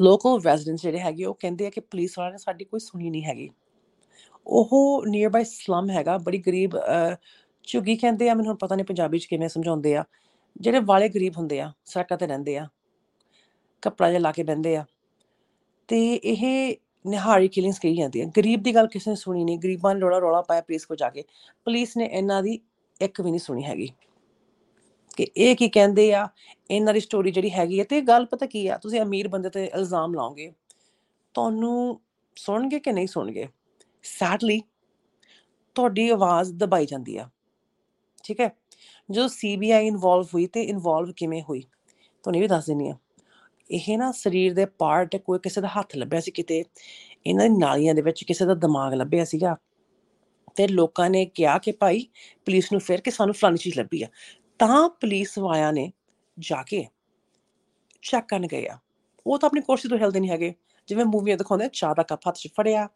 [0.00, 3.24] ਲੋਕਲ ਰੈਜ਼ੀਡੈਂਟਸ ਜਿਹੜੇ ਹੈਗੇ ਉਹ ਕਹਿੰਦੇ ਆ ਕਿ ਪੁਲਿਸ ਵਾਲਿਆਂ ਨੇ ਸਾਡੀ ਕੋਈ ਸੁਣੀ ਨਹੀਂ
[3.24, 3.50] ਹੈਗੀ।
[4.46, 7.16] ਉਹ ਨੀਅਰ ਬਾਈ ਸਲਮ ਹੈਗਾ ਬੜੀ ਗਰੀਬ ਅਹ,
[7.62, 10.04] ਝੁੱਗੀ ਕਹਿੰਦੇ ਆ ਮੈਨੂੰ ਹੁਣ ਪਤਾ ਨਹੀਂ ਪੰਜਾਬੀ ਚ ਕਿਵੇਂ ਸਮਝਾਉਂਦੇ ਆ।
[10.60, 12.68] ਜਿਹੜੇ ਵਾਲੇ ਗਰੀਬ ਹੁੰਦੇ ਆ ਸੜਕਾਂ ਤੇ ਰਹਿੰਦੇ ਆ
[13.82, 14.84] ਕੱਪੜਾ ਜਿਹਾ ਲਾ ਕੇ ਬਹਿੰਦੇ ਆ।
[15.88, 19.94] ਤੇ ਇਹ ਨਿਹਾਰੀ ਕਿਲਿੰਗਸ ਕਹੀ ਜਾਂਦੀ ਹੈ ਗਰੀਬ ਦੀ ਗੱਲ ਕਿਸੇ ਨੇ ਸੁਣੀ ਨਹੀਂ। ਗਰੀਬਾਂ
[19.94, 21.22] ਨੇ ਰੋਲਾ ਰੋਲਾ ਪਾਇਆ ਪੁਲਿਸ ਕੋ ਜਾ ਕੇ।
[21.64, 22.60] ਪੁਲਿਸ ਨੇ ਇਹਨਾਂ ਦੀ
[23.00, 23.88] ਇੱਕ ਵੀ ਨਹੀਂ ਸੁਣੀ ਹੈਗੀ।
[25.16, 26.28] ਕਿ ਇਹ ਕੀ ਕਹਿੰਦੇ ਆ?
[26.70, 28.76] ਇਹਨਾਂ ਦੀ ਸਟੋਰੀ ਜਿਹੜੀ ਹੈਗੀ ਹੈ ਤੇ ਇਹ ਗੱਲ ਪਤਾ ਕੀ ਆ?
[28.76, 30.52] ਤੁਸੀਂ ਅਮੀਰ ਬੰਦੇ ਤੇ ਇਲਜ਼ਾਮ ਲਾਓਗੇ।
[31.34, 32.00] ਤੁਹਾਨੂੰ
[32.36, 33.48] ਸੁਣਨਗੇ ਕਿ ਨਹੀਂ ਸੁਣਨਗੇ?
[34.02, 34.62] ਸੈਡਲੀ
[35.74, 37.28] ਤੁਹਾਡੀ ਆਵਾਜ਼ ਦਬਾਈ ਜਾਂਦੀ ਆ।
[38.24, 38.56] ਠੀਕ ਹੈ?
[39.10, 41.60] ਜਦੋਂ ਸੀਬੀਆਈ ਇਨਵੋਲਵ ਹੋਈ ਤੇ ਇਨਵੋਲਵ ਕਿਵੇਂ ਹੋਈ?
[42.22, 42.96] ਤੁਹਾਨੂੰ ਇਹ ਵੀ ਦੱਸ ਦਿੰਨੀ ਆ।
[43.72, 46.64] ਇਹ ਨਾ ਸਰੀਰ ਦੇ ਪਾਰਟ ਕੋਈ ਕਿਸੇ ਦਾ ਹੱਥ ਲੱਭਿਆ ਸੀ ਕਿਤੇ
[47.26, 49.56] ਇਹਨਾਂ ਦੀ ਨਾਲੀਆਂ ਦੇ ਵਿੱਚ ਕਿਸੇ ਦਾ ਦਿਮਾਗ ਲੱਭਿਆ ਸੀਗਾ।
[50.54, 52.06] ਤੇ ਲੋਕਾਂ ਨੇ ਕਿਹਾ ਕਿ ਭਾਈ
[52.46, 54.06] ਪੁਲਿਸ ਨੂੰ ਫਿਰ ਕਿ ਸਾਨੂੰ ਫਲਾਨੀ ਚੀਜ਼ ਲੱਭੀ ਆ।
[54.58, 55.92] ਤਾਂ ਪੁਲਿਸ ਵਾਲਿਆਂ ਨੇ
[56.38, 56.86] ਜਾ ਕੇ
[58.02, 58.78] ਚੈੱਕ ਕਰਨ ਗਏ ਆ।
[59.26, 60.54] ਉਹ ਤਾਂ ਆਪਣੀ ਕੁਰਸੀ ਤੋਂ ਹਿਲਦੇ ਨਹੀਂ ਹੈਗੇ।
[60.86, 62.88] ਜਿਵੇਂ ਮੂਵੀਆਂ ਦਿਖਾਉਂਦੇ ਆ, ਚਾਹ ਦਾ ਕੱਪ ਹੱਥ 'ਚ ਫੜਿਆ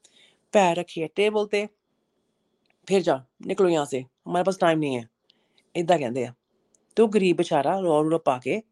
[0.52, 1.66] ਪੈਰ ਰੱਖਿਆ ਟੇਬਲ ਤੇ।
[2.86, 5.08] ਫਿਰ ਜਾ ਨਿਕਲੋ ਯਹਾਂ ਸੇ। ਹਮਾਰੇ ਪਾਸ ਟਾਈਮ ਨਹੀਂ ਹੈ।
[5.76, 6.34] ਇਦਾਂ ਕਹਿੰਦੇ ਆ।
[6.96, 8.62] ਤੇ ਉਹ ਗਰੀਬ ਵਿਚਾਰਾ ਰੋ ਰੋ ਪਾ ਕੇ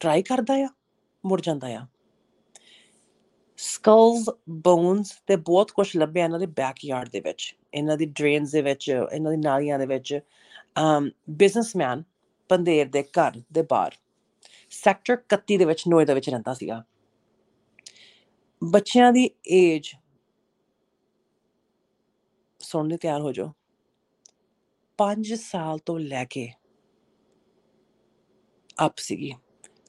[0.00, 0.68] ਟਰਾਈ ਕਰਦਾ ਆ,
[1.26, 1.86] ਮੁੜ ਜਾਂਦਾ ਆ।
[3.58, 8.62] ਸਕਲਸ ਬੋਨਸ ਤੇ ਬਹੁਤ ਕੁਝ ਲੱਭਿਆ ਇਹਨਾਂ ਦੇ ਬੈਕਯਾਰਡ ਦੇ ਵਿੱਚ, ਇਹਨਾਂ ਦੀ ਡਰੇਨਸ ਦੇ
[8.62, 10.20] ਵਿੱਚ, ਇਹਨਾਂ ਦੀ ਨਾਲੀਆਂ ਦੇ ਵਿੱਚ,
[10.80, 12.02] ਅਮ ਬਿਜ਼ਨਸਮੈਨ
[12.48, 13.96] ਪੰਦੇਰ ਦੇ ਘਰ ਦੇ ਬਾਹਰ।
[14.70, 16.84] ਸੈਕਟਰ 31 ਦੇ ਵਿੱਚ ਨੋਇਡਾ ਵਿੱਚ ਰਹਿੰਦਾ ਸੀਗਾ।
[18.64, 19.94] ਬੱਚਿਆਂ ਦੀ ਏਜ
[22.60, 23.52] ਸੁਣਨ ਲਈ ਤਿਆਰ ਹੋ ਜਾਓ।
[24.98, 26.52] 5 ਸਾਲ ਤੋਂ ਲੈ ਕੇ
[28.86, 29.32] ਅਪ ਸੀਗੀ।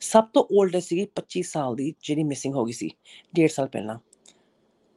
[0.01, 2.89] ਸਭ ਤੋਂ 올ਡ ਸੀਗੀ 25 ਸਾਲ ਦੀ, ਜਿਹੜੀ ਮਿਸਿੰਗ ਹੋ ਗਈ ਸੀ
[3.33, 3.97] 1.5 ਸਾਲ ਪਹਿਲਾਂ।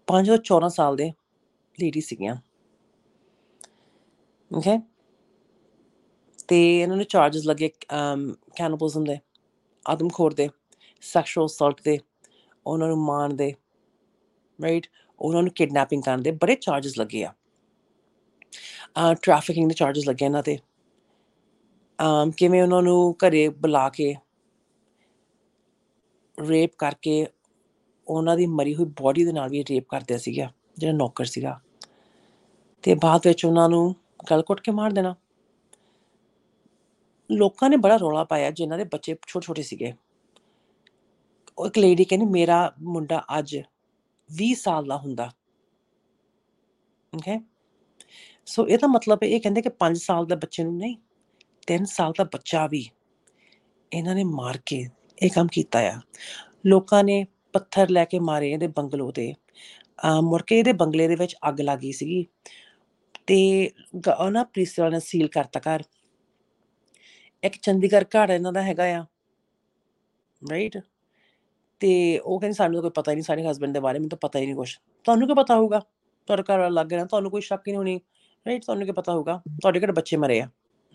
[0.09, 1.13] 5 ਤੋਂ 14 ਸਾਲ ਦੇ
[1.79, 2.37] ਲੇਡੀ ਸੀਗੀਆਂ।
[4.51, 4.79] ਓਕੇ
[6.49, 7.69] ਤੇ ਇਹਨਾਂ ਨੂੰ ਚਾਰजेस ਲੱਗੇ
[8.57, 9.19] ਕੈਨਬਲਿਜ਼ਮ ਦੇ,
[9.87, 10.49] ਆਦਮਖੋਰ ਦੇ
[11.03, 11.99] ਸੈਕਸ਼ੂਅਲ ਅਸਲਟ ਦੇ,
[12.67, 13.53] ਉਹਨਾਂ ਨੂੰ ਮਾਰਨ ਦੇ
[14.59, 14.87] ਰਾਈਟ
[15.19, 17.33] ਉਹਨਾਂ ਨੂੰ ਕਿਡਨੈਪਿੰਗ ਕਰਨ ਦੇ ਬੜੇ ਚਾਰजेस ਲੱਗੇ ਆ।
[19.15, 20.59] ਟ੍ਰੈਫਿਕਿੰਗ ਦੇ ਚਾਰजेस ਲੱਗੇ ਇਹਨਾਂ ਤੇ।
[22.37, 24.15] ਕਿਵੇਂ ਉਹਨਾਂ ਨੂੰ ਘਰੇ ਬੁਲਾ ਕੇ
[26.39, 27.27] ਰੇਪ ਕਰਕੇ
[28.09, 31.61] ਉਹਨਾਂ ਦੀ ਮਰੀ ਹੋਈ ਬੋਡੀ ਦੇ ਨਾਲ ਵੀ ਰੇਪ ਕਰਦੇ ਸੀਗਾ ਜਿਹੜਾ ਨੌਕਰ ਸੀਗਾ।
[32.83, 33.95] ਤੇ ਬਾਅਦ ਵਿੱਚ ਉਹਨਾਂ ਨੂੰ
[34.31, 35.15] ਗਲ ਘੁੱਟ ਕੇ ਮਾਰ ਦੇਣਾ।
[37.33, 39.93] ਲੋਕਾਂ ਨੇ ਬੜਾ ਰੌਲਾ ਪਾਇਆ, ਜਿਨ੍ਹਾਂ ਦੇ ਬੱਚੇ ਛੋਟੇ ਛੋਟੇ ਸੀਗੇ।
[41.59, 43.63] ਉਹ ਇੱਕ ਲੇਡੀ ਕਹਿੰਦੀ, ਮੇਰਾ ਮੁੰਡਾ ਅੱਜ
[44.31, 45.31] 20 ਸਾਲ ਦਾ ਹੁੰਦਾ।
[47.15, 47.41] ਓਕੇ
[48.47, 50.97] ਸੋ ਇਹਦਾ ਮਤਲਬ ਇਹ ਕਹਿੰਦੇ ਕਿ 5 ਸਾਲ ਦਾ ਬੱਚੇ ਨੂੰ ਨਹੀਂ
[51.67, 52.91] 3 ਸਾਲ ਦਾ ਬੱਚਾ ਵੀ
[53.93, 54.89] ਇਹਨਾਂ ਨੇ ਮਾਰ ਕੇ
[55.23, 56.01] ਇਹ ਕੰਮ ਕੀਤਾ ਆ।
[56.67, 59.35] ਲੋਕਾਂ ਨੇ ਪੱਥਰ ਲੈ ਕੇ ਮਾਰੇ ਇਹਦੇ ਬੰਗਲੋ ਤੇ।
[60.09, 62.27] ਅਹ ਮੁੜ ਕੇ ਇਹਦੇ ਬੰਗਲੇ ਦੇ ਵਿੱਚ ਅੱਗ ਲੱਗੀ ਸੀਗੀ।
[63.27, 65.83] ਤੇ ਗ- ਉਹ ਨਾ ਪੁਲਿਸ ਵਾਲਿਆਂ ਨੇ ਸੀਲ ਕਰਤਾ ਘਰ।
[67.45, 69.05] ਇੱਕ ਚੰਡੀਗੜ੍ਹ ਘਰ ਇਹਨਾਂ ਦਾ ਹੈਗਾ ਆ।
[70.51, 70.79] ਰਾਈਟ
[71.81, 74.19] ਤੇ ਉਹ ਕਹਿੰਦੇ ਸਾਨੂੰ ਤਾਂ ਕੋਈ ਪਤਾ ਹੀ ਨਹੀਂ, ਸਾਡੇ ਹਸਬੰਡ ਦੇ ਬਾਰੇ, ਮੈਨੂੰ ਤਾਂ
[74.19, 75.81] ਪਤਾ ਹੀ ਨਹੀਂ ਕੁਝ ਤੁਹਾਨੂੰ ਕੀ ਪਤਾ ਹੋਊਗਾ?
[76.27, 78.01] ਤੁਹਾਡਾ ਘਰ ਵਾਲਾ ਲੱਗ ਰਿਹਾ ਤੁਹਾਨੂੰ ਕੋਈ ਸ਼ੱਕ ਹੀ ਨਹੀਂ ਹੋਣੀ।
[78.47, 79.43] ਰਾਈਟ ਤੁਹਾਨੂੰ ਕੀ ਪਤਾ ਹੋਊਗਾ?
[79.49, 80.49] ਤੁਹਾਡੇ ਕਿਹੜੇ ਬੱਚੇ ਮਰੇ ਆ।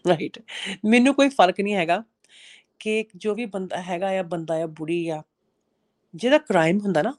[0.07, 0.39] ਰਾਈਟ
[0.85, 2.03] ਮੈਨੂੰ ਕੋਈ ਫ਼ਰਕ ਨਹੀਂ ਹੈਗਾ।
[2.79, 5.23] ਕਿ ਜੋ ਵੀ ਬੰਦਾ ਹੈਗਾ ਆ, ਬੰਦਾ ਆ, ਬੁੜੀ ਆ,
[6.15, 7.13] ਜਿਹਦਾ ਕ੍ਰਾਈਮ ਹੁੰਦਾ ਨਾ,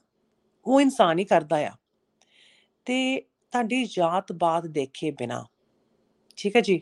[0.65, 1.71] ਉਹ ਇਨਸਾਨ ਹੀ ਕਰਦਾ ਆ।
[2.85, 5.45] ਤੇ ਤੁਹਾਡੀ ਜਾਤ ਬਾਤ ਦੇਖੇ ਬਿਨਾ,
[6.37, 6.81] ਠੀਕ ਹੈ ਜੀ,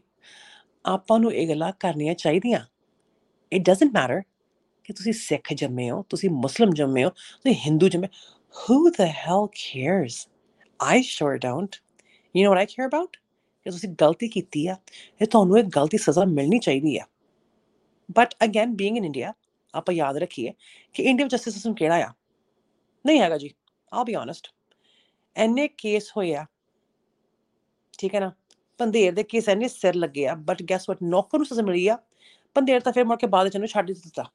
[0.86, 2.66] ਆਪਾਂ ਨੂੰ ਇਹ ਗੱਲਾਂ ਕਰਨੀਆਂ ਚਾਹੀਦੀਆਂ।
[3.54, 4.22] ਇਟ ਡਸਨਟ ਮੈਟਰ
[4.84, 8.08] ਕਿ ਤੁਸੀਂ ਸਿੱਖ ਜੰਮੇ ਹੋ, ਤੁਸੀਂ ਮੁਸਲਮ ਜੰਮੇ ਹੋ, ਤੁਸੀਂ ਹਿੰਦੂ ਜੰਮੇ
[8.50, 10.14] who the hell cares?
[10.80, 11.74] I sure don't.
[12.36, 13.08] You know what i care about?
[13.64, 14.76] ਕਿ ਤੁਸੀਂ ਗਲਤੀ ਕੀਤੀ ਆ
[15.22, 17.06] ਇਹ ਤੁਹਾਨੂੰ ਇੱਕ ਗਲਤੀ ਸਜ਼ਾ ਮਿਲਣੀ ਚਾਹੀਦੀ ਆ।
[18.10, 19.34] But again being in India
[19.74, 20.54] ਆਪਾਂ ਯਾਦ ਰੱਖੀਏ
[20.96, 22.14] ਕਿ ਇੰਡੀਆ ਵਿੱਚ ਜਸਟਿਸ ਸਿਸਟਮ ਕਿਹੜਾ ਆ
[23.06, 23.54] ਨਹੀਂ ਹੈਗਾ ਜੀ
[23.92, 24.48] ਆਲ ਬੀ ਓਨੈਸਟ
[25.36, 26.46] ਐਨੇ ਕੇਸ ਹੋਏ ਆ
[28.00, 28.32] ਠੀਕ ਹੈ ਨਾ
[28.80, 31.98] ਪੰਦੇਰ ਦੇ ਕੇਸ ਐਨੇ ਸਿਰ ਲੱਗੇ ਆ ਬਟ ਗੈਸ ਵਾਟ ਨੌਕਰ ਨੂੰ ਸਜ਼ਾ ਮਿਲੀ ਆ
[32.56, 34.26] ਪੰਦੇਰ ਤਾਂ ਫਿਰ ਮੁੜ ਕੇ ਬਾਅਦ ਵਿੱਚ ਇਹਨੂੰ ਛੱਡ ਹੀ ਦਿੱਤਾ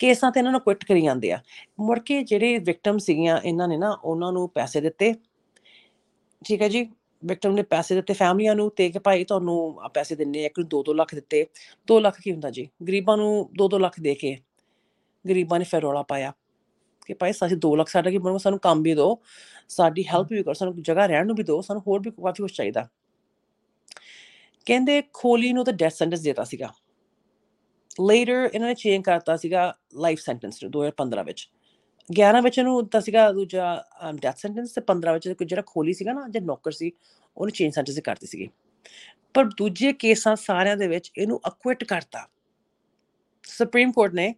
[0.00, 1.40] ਕੇਸਾਂ ਤੇ ਇਹਨਾਂ ਨੂੰ ਕੁਇਟ ਕਰੀ ਜਾਂਦੇ ਆ
[1.80, 5.14] ਮੁੜ ਕੇ ਜਿਹੜੇ ਵਿਕਟਮ ਸੀਗੀਆਂ ਇਹਨਾਂ ਨੇ ਨਾ ਉਹਨਾਂ ਨੂੰ ਪੈਸੇ ਦਿੱਤੇ
[6.42, 6.84] ਠੀਕ ਹੈ ਜੀ
[7.22, 10.58] ਵਿਕਟਮ ਨੇ ਪੈਸੇ ਦਿੱਤੇ ਫੈਮਲੀਆਂ ਨੂੰ ਤੇ ਕਿ ਭਾਈ ਤੁਹਾਨੂੰ ਆ ਪੈਸੇ ਦਿੰਨੇ ਆ ਇੱਕ
[10.58, 11.46] ਨੂੰ 2-2 ਲੱਖ ਦਿੱਤੇ।
[11.88, 12.68] 2 ਲੱਖ ਕੀ ਹੁੰਦਾ ਜੀ?
[12.88, 14.36] ਗਰੀਬਾਂ ਨੂੰ 2-2 ਲੱਖ ਦੇ ਕੇ
[15.24, 16.32] ਗਰੀਬਾਂ ਨੇ ਫਿਰ ਰੌਲਾ ਪਾਇਆ
[17.06, 18.38] ਕਿ ਭਾਈ ਅਸੀਂ 2 ਲੱਖ ਸਾਡਾ ਕੀ ਬਣੂਗਾ?
[18.38, 19.16] ਸਾਨੂੰ ਕੰਮ ਵੀ ਦਿਓ
[19.68, 22.52] ਸਾਡੀ ਹੈਲਪ ਵੀ ਕਰੋ ਸਾਨੂੰ ਜਗ੍ਹਾ ਰਹਿਣ ਨੂੰ ਵੀ ਦਿਓ ਸਾਨੂੰ ਹੋਰ ਵੀ ਕਾਫੀ ਕੁਝ
[22.52, 22.86] ਚਾਹੀਦਾ।
[24.66, 26.72] ਕਹਿੰਦੇ ਖੋਲੀ ਨੂੰ ਤਾਂ ਡੈਥ ਸੈਂਟੈਂਸ ਦਿੱਤਾ ਸੀਗਾ।
[28.00, 31.48] ਲੇਟਰ ਇਹਨਾਂ ਨੇ ਚੇਂਜ ਕਰਤਾ ਸੀਗਾ ਲਾਈਫ ਸੈਂਟੈਂਸ ਨੂੰ 2015 ਵਿੱਚ।
[32.10, 33.64] 11 ਵਿੱਚ ਇਹਨੂੰ ਦਿੱਤਾ ਸੀਗਾ ਦੂਜਾ
[34.22, 36.92] ਡੈਥ ਸੈਂਟੈਂਸ ਤੇ 15 ਵਿੱਚ ਜਿਹੜਾ ਖੋਲੀ ਸੀਗਾ ਨਾ ਜਿਹੜਾ ਨੌਕਰ ਸੀ,
[37.36, 38.48] ਉਹਨੂੰ ਚੇਂਜ ਸੈਂਟੈਂਸ ਕਰਤੀ ਸੀਗੀ।
[39.34, 42.26] ਪਰ ਦੂਜੇ ਕੇਸਾਂ ਸਾਰਿਆਂ ਦੇ ਵਿੱਚ ਇਹਨੂੰ ਅਕਵਿਟ ਕਰਤਾ।
[43.44, 44.34] ਸੁਪਰੀਮ ਕੋਰਟ ਨੇ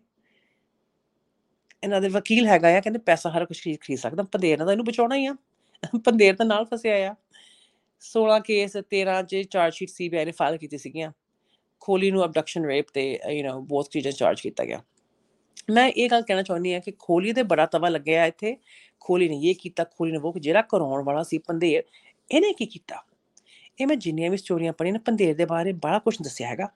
[1.83, 5.16] ਇਹਨਾਂ ਦੇ ਵਕੀਲ ਹੈਗਾ ਆ, ਕਹਿੰਦੇ ਪੈਸਾ ਹਰ ਕੁਝ ਖਰੀਦ ਸਕਦਾ, ਪੰਦੇਰ ਦਾ ਇਹਨੂੰ ਬਚਾਉਣਾ
[5.16, 5.35] ਹੀ ਆ,
[6.04, 7.14] ਪੰਦੇਰ ਤਾਂ ਨਾਲ ਫਸਿਆ ਆ।
[8.02, 11.12] 16 ਕੇਸ 13 ਚ ਚਾਰਜ ਸ਼ੀਟ ਸੀਬੀਆਈ ਨੇ ਫਾਈਲ ਕੀਤੀ ਸੀਗੀਆਂ।
[11.83, 14.83] ਖੋਲੀ ਨੂੰ ਅਬਡਕਸ਼ਨ ਰੇਪ ਤੇ ਯੂ نو ਬਹੁਤ ਚੀਜ਼ਾਂ ਚਾਰਜ ਕੀਤਾ ਗਿਆ।
[15.71, 18.57] ਮੈਂ ਇਹ ਗੱਲ ਕਹਿਣਾ ਚਾਹੁੰਦੀ ਆ ਕਿ ਖੋਲੀ ਤੇ ਬੜਾ ਤਵਾ ਲੱਗਿਆ ਇੱਥੇ।
[19.01, 21.83] ਖੋਲੀ ਨੇ ਇਹ ਕੀਤਾ, ਖੋਲੀ ਨੇ ਉਹ ਜਿਹੜਾ ਕਰਾਉਣ ਵਾਲਾ ਸੀ ਪੰਦੇਰ
[22.33, 22.97] ਇਹਨੇ ਕੀ ਕੀਤਾ?
[23.81, 26.69] ਇਹ ਮੈਂ ਜਿੰਨੀਆਂ ਵੀ ਸਟੋਰੀਆਂ ਪੜ੍ਹੀਆਂ ਨੇ ਪੰਦੇਰ ਦੇ ਬਾਰੇ ਬੜਾ ਕੁਝ ਦੱਸਿਆ ਹੈਗਾ।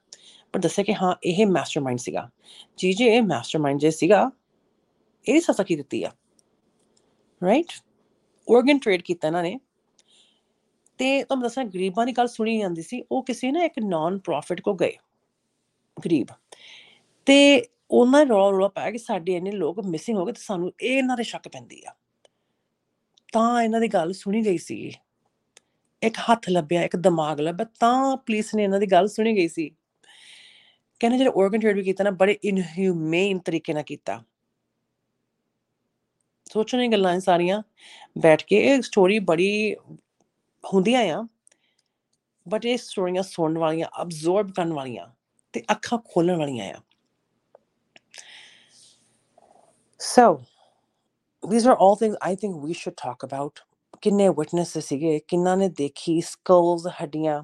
[0.52, 2.30] ਪਰ ਦੱਸਿਆ ਕਿ ਹਾਂ, ਇਹ ਮਾਸਟਰਮਾਈਂਡ ਸੀਗਾ।
[2.76, 4.30] ਜੀ ਜੀ, ਇਹ ਮਾਸਟਰਮਾਈਂਡ ਜੇ ਸੀਗਾ
[5.28, 6.10] ਇਹ ਸਜ਼ਾ ਕੀ ਦਿੱਤੀ ਆ?
[7.44, 7.66] ਰਾਈਟ
[8.56, 9.60] ਆਰਗਨ ਟ੍ਰੇਡ ਕੀਤਾ ਇਹਨਾਂ ਨੇ।
[10.98, 14.60] ਤੇ ਤੁਹਾਨੂੰ ਦੱਸਾਂ, ਗਰੀਬਾਂ ਦੀ ਗੱਲ ਸੁਣੀ ਜਾਂਦੀ ਸੀ, ਉਹ ਕਿਸੇ ਨਾ ਇੱਕ ਨਾਨ ਪ੍ਰੋਫਿਟ
[14.60, 14.96] ਕੋ ਗਏ।
[16.04, 16.26] ਗਰੀਬ।
[17.26, 20.98] ਤੇ ਉਹਨਾਂ ਰੌਲਾ ਰੌਲਾ ਪਾਇਆ ਕਿ ਸਾਡੇ ਇੰਨੇ ਲੋਕ ਮਿਸਿੰਗ ਹੋ ਗਏ ਤੇ ਸਾਨੂੰ ਇਹ
[20.98, 21.94] ਇਹਨਾਂ ਦੇ ਸ਼ੱਕ ਪੈਂਦੀ ਆ।
[23.32, 24.92] ਤਾਂ ਇਹਨਾਂ ਦੀ ਗੱਲ ਸੁਣੀ ਗਈ ਸੀ।
[26.02, 29.70] ਇੱਕ ਹੱਥ ਲੱਭਿਆ, ਇੱਕ ਦਿਮਾਗ ਲੱਭਿਆ, ਤਾਂ ਪੁਲਿਸ ਨੇ ਇਹਨਾਂ ਦੀ ਗੱਲ ਸੁਣੀ ਗਈ ਸੀ।
[31.00, 34.24] ਕਹਿੰਦੇ ਜਿਹੜਾ ਆਰਗਨ ਟ੍ਰੇਡ ਵੀ ਕੀਤਾ ਨਾ, ਬੜੇ ਇਨਹਿਊਮੇਨ ਤਰੀਕੇ ਨਾਲ ਕੀਤਾ।
[36.52, 37.62] ਸੋਚਣ ਦੀ ਗੱਲਾਂ ਸਾਰੀਆਂ,
[38.18, 39.76] ਬੈਠ ਕੇ ਇਹ ਸਟੋਰੀ ਬੜੀ
[40.74, 41.28] ਹੁੰਦੀਆਂ ਆ
[42.48, 45.06] ਬਟ ਇਹ ਸਟੋਰੀਆਂ ਸੁਣਨ ਵਾਲੀਆਂ ਅਬਜ਼ੌਰਬ ਕਰਨ ਵਾਲੀਆਂ
[45.52, 46.82] ਤੇ ਅੱਖਾਂ ਖੋਲਣ ਵਾਲੀਆਂ ਆ।
[50.00, 50.44] So,
[51.42, 53.64] these are all things I think we should talk about.
[54.02, 57.42] ਕਿੰਨੇ ਵਿਟਨੈਸ ਸੀਗੇ ਕਿੰਨਾ ਨੇ ਦੇਖੀ ਸਕਲਸ ਹੱਡੀਆਂ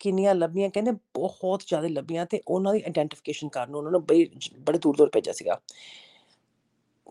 [0.00, 4.24] ਕਿੰਨੀਆਂ ਲੱਭੀਆਂ ਕਹਿੰਦੇ ਬਹੁਤ ਜ਼ਿਆਦਾ ਲੱਭੀਆਂ ਤੇ ਉਹਨਾਂ ਦੀ ਆਇਡੈਂਟੀਫਿਕੇਸ਼ਨ ਕਰਨ ਉਹਨਾਂ ਨੂੰ ਬਈ
[4.58, 5.58] ਬੜੇ ਦੂਰ ਦੂਰ ਭੇਜਿਆ ਸੀਗਾ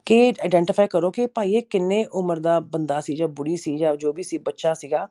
[0.06, 3.96] ਕਿ ਆਇਡੈਂਟੀਫਾਈ ਕਰੋ ਕਿ ਭਾਈ ਇਹ ਕਿੰਨੇ ਉਮਰ ਦਾ ਬੰਦਾ ਸੀ ਜਾਂ ਬੁੜੀ ਸੀ ਜਾਂ
[3.96, 5.08] ਜੋ ਵੀ ਸੀ ਬੱਚਾ ਸੀਗਾ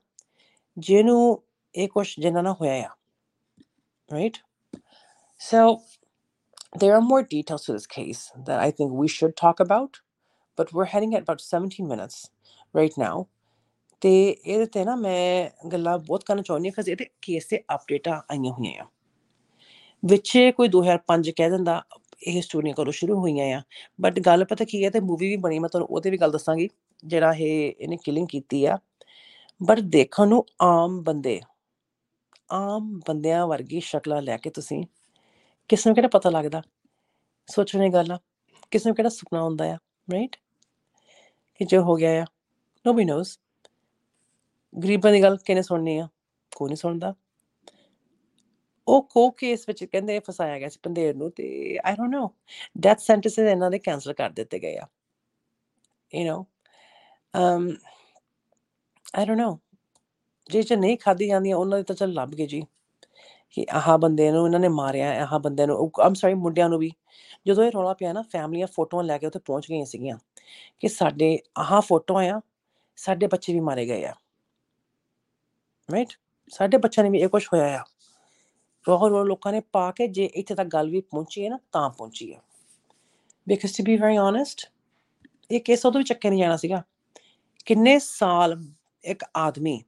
[0.77, 1.43] ਜਿਹਨੂੰ
[1.75, 2.95] ਇਹ ਕੁਛ ਜਿੰਨਾ ਨਾ ਹੋਇਆ ਆ
[4.09, 4.37] right
[5.41, 5.81] so
[6.73, 10.01] there are more details to this case that I think we should talk about,
[10.59, 12.31] but we're heading at about 17 minutes
[12.75, 13.27] right now.
[14.03, 14.11] ਤੇ
[14.47, 18.53] ਇਹਦੇ ਤੇ ਨਾ ਮੈਂ ਗੱਲਾਂ ਬਹੁਤ ਕਰਨਾ ਚਾਹੁੰਦੀ ਹਾਂ ਕਿ ਇਹਦੇ ਕੇਸ ਤੇ ਅਪਡੇਟਾਂ ਆਈਆਂ
[18.53, 18.87] ਹੋਈਆਂ ਆ
[20.03, 21.83] ਵਿੱਚ ਕੋਈ 2005 ਕਹਿ ਦਿੰਦਾ
[22.27, 23.61] ਇਹ ਸਟੋਰੀਆਂ ਕਦੋਂ ਸ਼ੁਰੂ ਹੋਈਆਂ ਆ
[24.01, 26.69] ਬਟ ਗੱਲ ਪਤਾ ਕੀ ਹੈ ਤੇ ਮੂਵੀ ਵੀ ਬਣੀ ਮੈਂ ਤੁਹਾਨੂੰ ਉਹਦੇ ਵੀ ਗੱਲ ਦੱਸਾਂਗੀ
[27.05, 28.79] ਜਿਹੜਾ ਇਹ ਇਹਨੇ ਕਿਲਿੰਗ ਕੀਤੀ ਆ
[29.61, 31.41] ਬਟ ਦੇਖਣ ਨੂੰ ਆਮ ਬੰਦੇ
[32.53, 34.85] ਆਮ ਬੰਦਿਆਂ ਵਰਗੀ ਸ਼ਕਲਾਂ ਲੈ ਕੇ ਤੁਸੀਂ
[35.71, 36.63] ਕਿਸ ਨੂੰ ਕਿਹੜਾ ਪਤਾ ਲੱਗਦਾ?
[37.47, 38.19] ਸੋਚਣ ਦੀ ਗੱਲ ਆ।
[38.71, 39.79] ਕਿਸ ਨੂੰ ਕਿਹੜਾ ਸੁਪਨਾ ਹੁੰਦਾ ਆ
[40.13, 40.37] ਰਾਈਟ
[41.55, 42.25] ਕਿ ਜੋ ਹੋ ਗਿਆ ਆ।
[42.87, 43.41] ਨੋਬਡੀ ਨੋਸ
[44.83, 46.09] ਗਰੀਬਾਂ ਦੀ ਗੱਲ ਕਿਹਨੇ ਸੁਣਨੀ ਆ?
[46.57, 47.15] ਕੋਈ ਨਹੀਂ ਸੁਣਦਾ।
[48.89, 52.35] ਉਹ ਕੋ ਕੇਸ ਵਿੱਚ ਕਹਿੰਦੇ ਫਸਾਇਆ ਗਿਆ ਸੀ ਪੰਦੇਰ ਨੂੰ ਤੇ I don't know
[52.81, 54.87] death sentences ਇਹਨਾਂ ਦੇ ਕੈਨਸਲ ਕਰ ਦਿੱਤੇ ਗਏ ਆ।
[56.15, 56.45] You know
[57.35, 57.77] um
[59.15, 59.59] I don't know
[60.51, 62.63] ਜੇ ਚ ਨਹੀਂ ਖਾਦੀ ਜਾਂਦੀਆਂ, ਉਹਨਾਂ ਦੇ ਤਾਂ ਚੱਲ ਲੱਭ ਗਏ ਜੀ।
[63.51, 66.91] ਕਿ ਆਹ ਬੰਦੇ ਨੂੰ ਇਹਨਾਂ ਨੇ ਮਾਰਿਆ, ਆਹ ਬੰਦੇ ਨੂੰ ਆਮ ਸੌਰੀ ਮੁੰਡਿਆਂ ਨੂੰ ਵੀ।
[67.47, 70.19] ਜਦੋਂ ਇਹ ਰੌਲਾ ਪਿਆ ਨਾ ਫੈਮਲੀਆਂ ਫੋਟੋਆਂ ਲੈ ਕੇ ਉੱਥੇ ਪਹੁੰਚ ਗਈਆਂ ਸੀਗੀਆਂ
[70.81, 72.41] ਕਿ ਸਾਡੇ ਆਹ ਫੋਟੋਆਂ ਆ,
[72.97, 74.15] ਸਾਡੇ ਬੱਚੇ ਵੀ ਮਾਰੇ ਗਏ ਆ।
[75.93, 76.09] ਰਾਈਟ
[76.49, 77.85] ਸਾਡੇ ਬੱਚਿਆਂ ਨੇ ਵੀ ਇਹ ਕੁਝ ਹੋਇਆ ਆ।
[78.89, 81.91] ਰੋਹ ਰੋਹ ਲੋਕਾਂ ਨੇ ਪਾ ਕੇ ਜੇ ਇੱਥੇ ਤੱਕ ਗੱਲ ਵੀ ਪਹੁੰਚੀ ਹੈ ਨਾ, ਤਾਂ
[81.91, 82.41] ਪਹੁੰਚੀ ਹੈ
[83.49, 84.71] because to be very honest
[85.51, 86.83] ਇਹ ਕੇਸ ਉਦੋਂ ਵੀ ਚੱਕੇ ਨਹੀਂ ਜਾਣਾ ਸੀਗਾ।
[87.67, 88.65] ਕਿੰਨੇ ਸਾਲ
[89.05, 89.83] ਇੱਕ ਆਦਮੀ,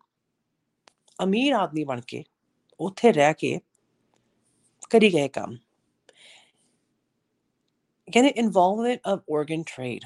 [1.22, 2.25] ਅਮੀਰ ਆਦਮੀ ਬਣ ਕੇ
[2.83, 3.59] ਉੱਥੇ ਰਹਿ ਕੇ
[4.90, 5.57] ਕਰੀ ਗਏ ਕੰਮ।
[8.09, 10.05] ਕਹਿੰਦੇ ਇਨਵੋਲਵਮੈਂਟ ਆਫ ਆਰਗਨ ਟ੍ਰੇਡ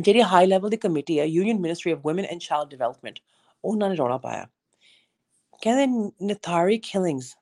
[0.00, 3.18] ਜਿਹੜੀ ਹਾਈ ਲੈਵਲ ਦੀ ਕਮੇਟੀ ਹੈ union ministry of woman and child development
[3.64, 4.46] ਉਹਨਾਂ ਨੇ ਰੌਲਾ ਪਾਇਆ।
[5.62, 5.86] ਕਹਿੰਦੇ
[6.26, 7.34] ਨਿਥਾਰੀ ਕਿਲਿੰਗਸ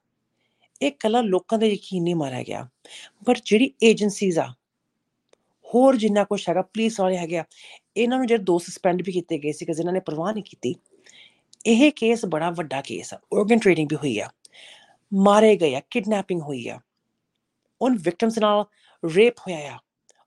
[0.80, 2.66] ਇਹ ਕੱਲਾ ਲੋਕਾਂ ਦਾ ਯਕੀਨ ਨਹੀਂ ਮਾਰਿਆ ਗਿਆ
[3.26, 4.46] ਬਟ ਜਿਹੜੀ ਏਜੰਸੀਜ਼ ਆ,
[5.66, 7.44] ਹੋਰ ਜਿੰਨਾ ਕੁਛ ਹੈਗਾ ਪੁਲਿਸ ਵਾਲੇ ਹੈਗੇ ਆ,
[7.96, 10.74] ਇਹਨਾਂ ਨੂੰ ਜਿਹੜੇ ਦੋ ਸਸਪੈਂਡ ਵੀ ਕੀਤੇ ਗਏ ਸੀ ਕਿ ਜਿਨ੍ਹਾਂ ਨੇ ਪਰਵਾਹ ਨਹੀਂ ਕੀਤੀ।
[11.66, 14.28] ਇਹ ਕੇਸ ਬੜਾ ਵੱਡਾ ਕੇਸ ਆ ਆਰਗਨ ਟ੍ਰੇਡਿੰਗ ਵੀ ਹੋਈ ਆ,
[15.12, 16.78] ਮਾਰੇ ਗਏ ਆ ਕਿਡਨੈਪਿੰਗ ਹੋਈ ਆ,
[17.80, 18.64] ਉਹਨਾਂ ਵਿਕਟਮਸ ਨਾਲ
[19.02, 19.78] ਰੇਪ ਹੋਇਆ ਆ,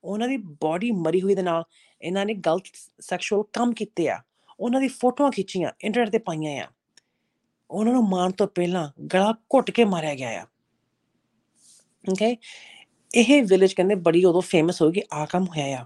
[0.04, 1.64] ਉਹਨਾਂ ਦੀ ਬਾਡੀ ਮਰੀ ਹੋਈ ਦੇ ਨਾਲ,
[2.00, 2.68] ਇਹਨਾਂ ਨੇ ਗਲਤ
[3.00, 4.20] ਸੈਕਸ਼ੂਅਲ ਕੰਮ ਕੀਤੇ ਆ,
[4.60, 6.68] ਉਹਨਾਂ ਦੀ ਫੋਟੋਆਂ ਖਿੱਚੀਆਂ ਇੰਟਰਨੈਟ ਤੇ ਪਾਈਆਂ ਆ,
[7.70, 10.46] ਉਹਨਾਂ ਨੂੰ ਮਾਰਨ ਤੋਂ ਪਹਿਲਾਂ ਗਲਾ ਘੁੱਟ ਕੇ ਮਾਰਿਆ ਗਿਆ ਆ।
[12.04, 12.36] ਓਕੇ
[13.14, 15.84] ਇਹ ਵਿਲੇਜ ਕਹਿੰਦੇ ਬੜੀ ਉਦੋਂ ਫੇਮਸ ਹੋ ਗਈ ਆ ਕੰਮ ਹੋਇਆ ਆ।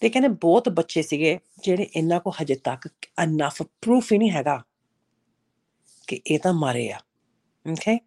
[0.00, 2.88] ਤੇ ਕਹਿੰਦੇ ਬਹੁਤ ਬੱਚੇ ਸੀਗੇ ਜਿਹੜੇ ਇਹਨਾਂ ਕੋ ਹਜੇ ਤੱਕ
[3.22, 4.62] ਅਨਫ ਪ੍ਰੂਫ ਹੀ ਨਹੀਂ ਹੈਗਾ
[6.08, 6.98] ਕਿ ਇਹ ਤਾਂ ਮਾਰੇ ਆ
[7.72, 7.98] ਓਕੇ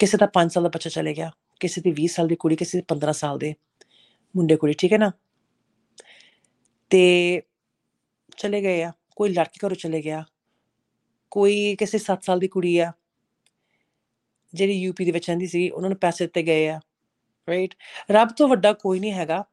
[0.00, 2.78] ਕਿਸੇ ਦਾ 5 ਸਾਲ ਦਾ ਬੱਚਾ ਚਲੇ ਗਿਆ, ਕਿਸੇ ਦੀ 20 ਸਾਲ ਦੀ ਕੁੜੀ, ਕਿਸੇ
[2.78, 3.54] ਦੀ 15 ਸਾਲ ਦੇ
[4.36, 5.12] ਮੁੰਡੇ ਕੁੜੀ, ਠੀਕ ਹੈ ਨਾ?
[6.90, 7.42] ਤੇ
[8.36, 10.24] ਚਲੇ ਗਏ ਆ, ਕੋਈ ਲੜਕੀ ਘਰੋਂ ਚਲੇ ਗਿਆ,
[11.30, 12.92] ਕੋਈ ਕਿਸੇ 7 ਸਾਲ ਦੀ ਕੁੜੀ ਆ,
[14.54, 16.80] ਜਿਹੜੀ ਯੂਪੀ ਦੇ ਵਿੱਚ ਰਹਿੰਦੀ ਸੀ, ਉਹਨਾਂ ਨੂੰ ਪੈਸੇ ਦਿੱਤੇ ਗਏ ਆ
[17.48, 17.74] ਰਾਈਟ
[18.10, 19.44] ਰੱਬ ਤੋਂ ਵੱਡਾ ਕੋਈ ਨਹੀਂ ਹੈਗਾ।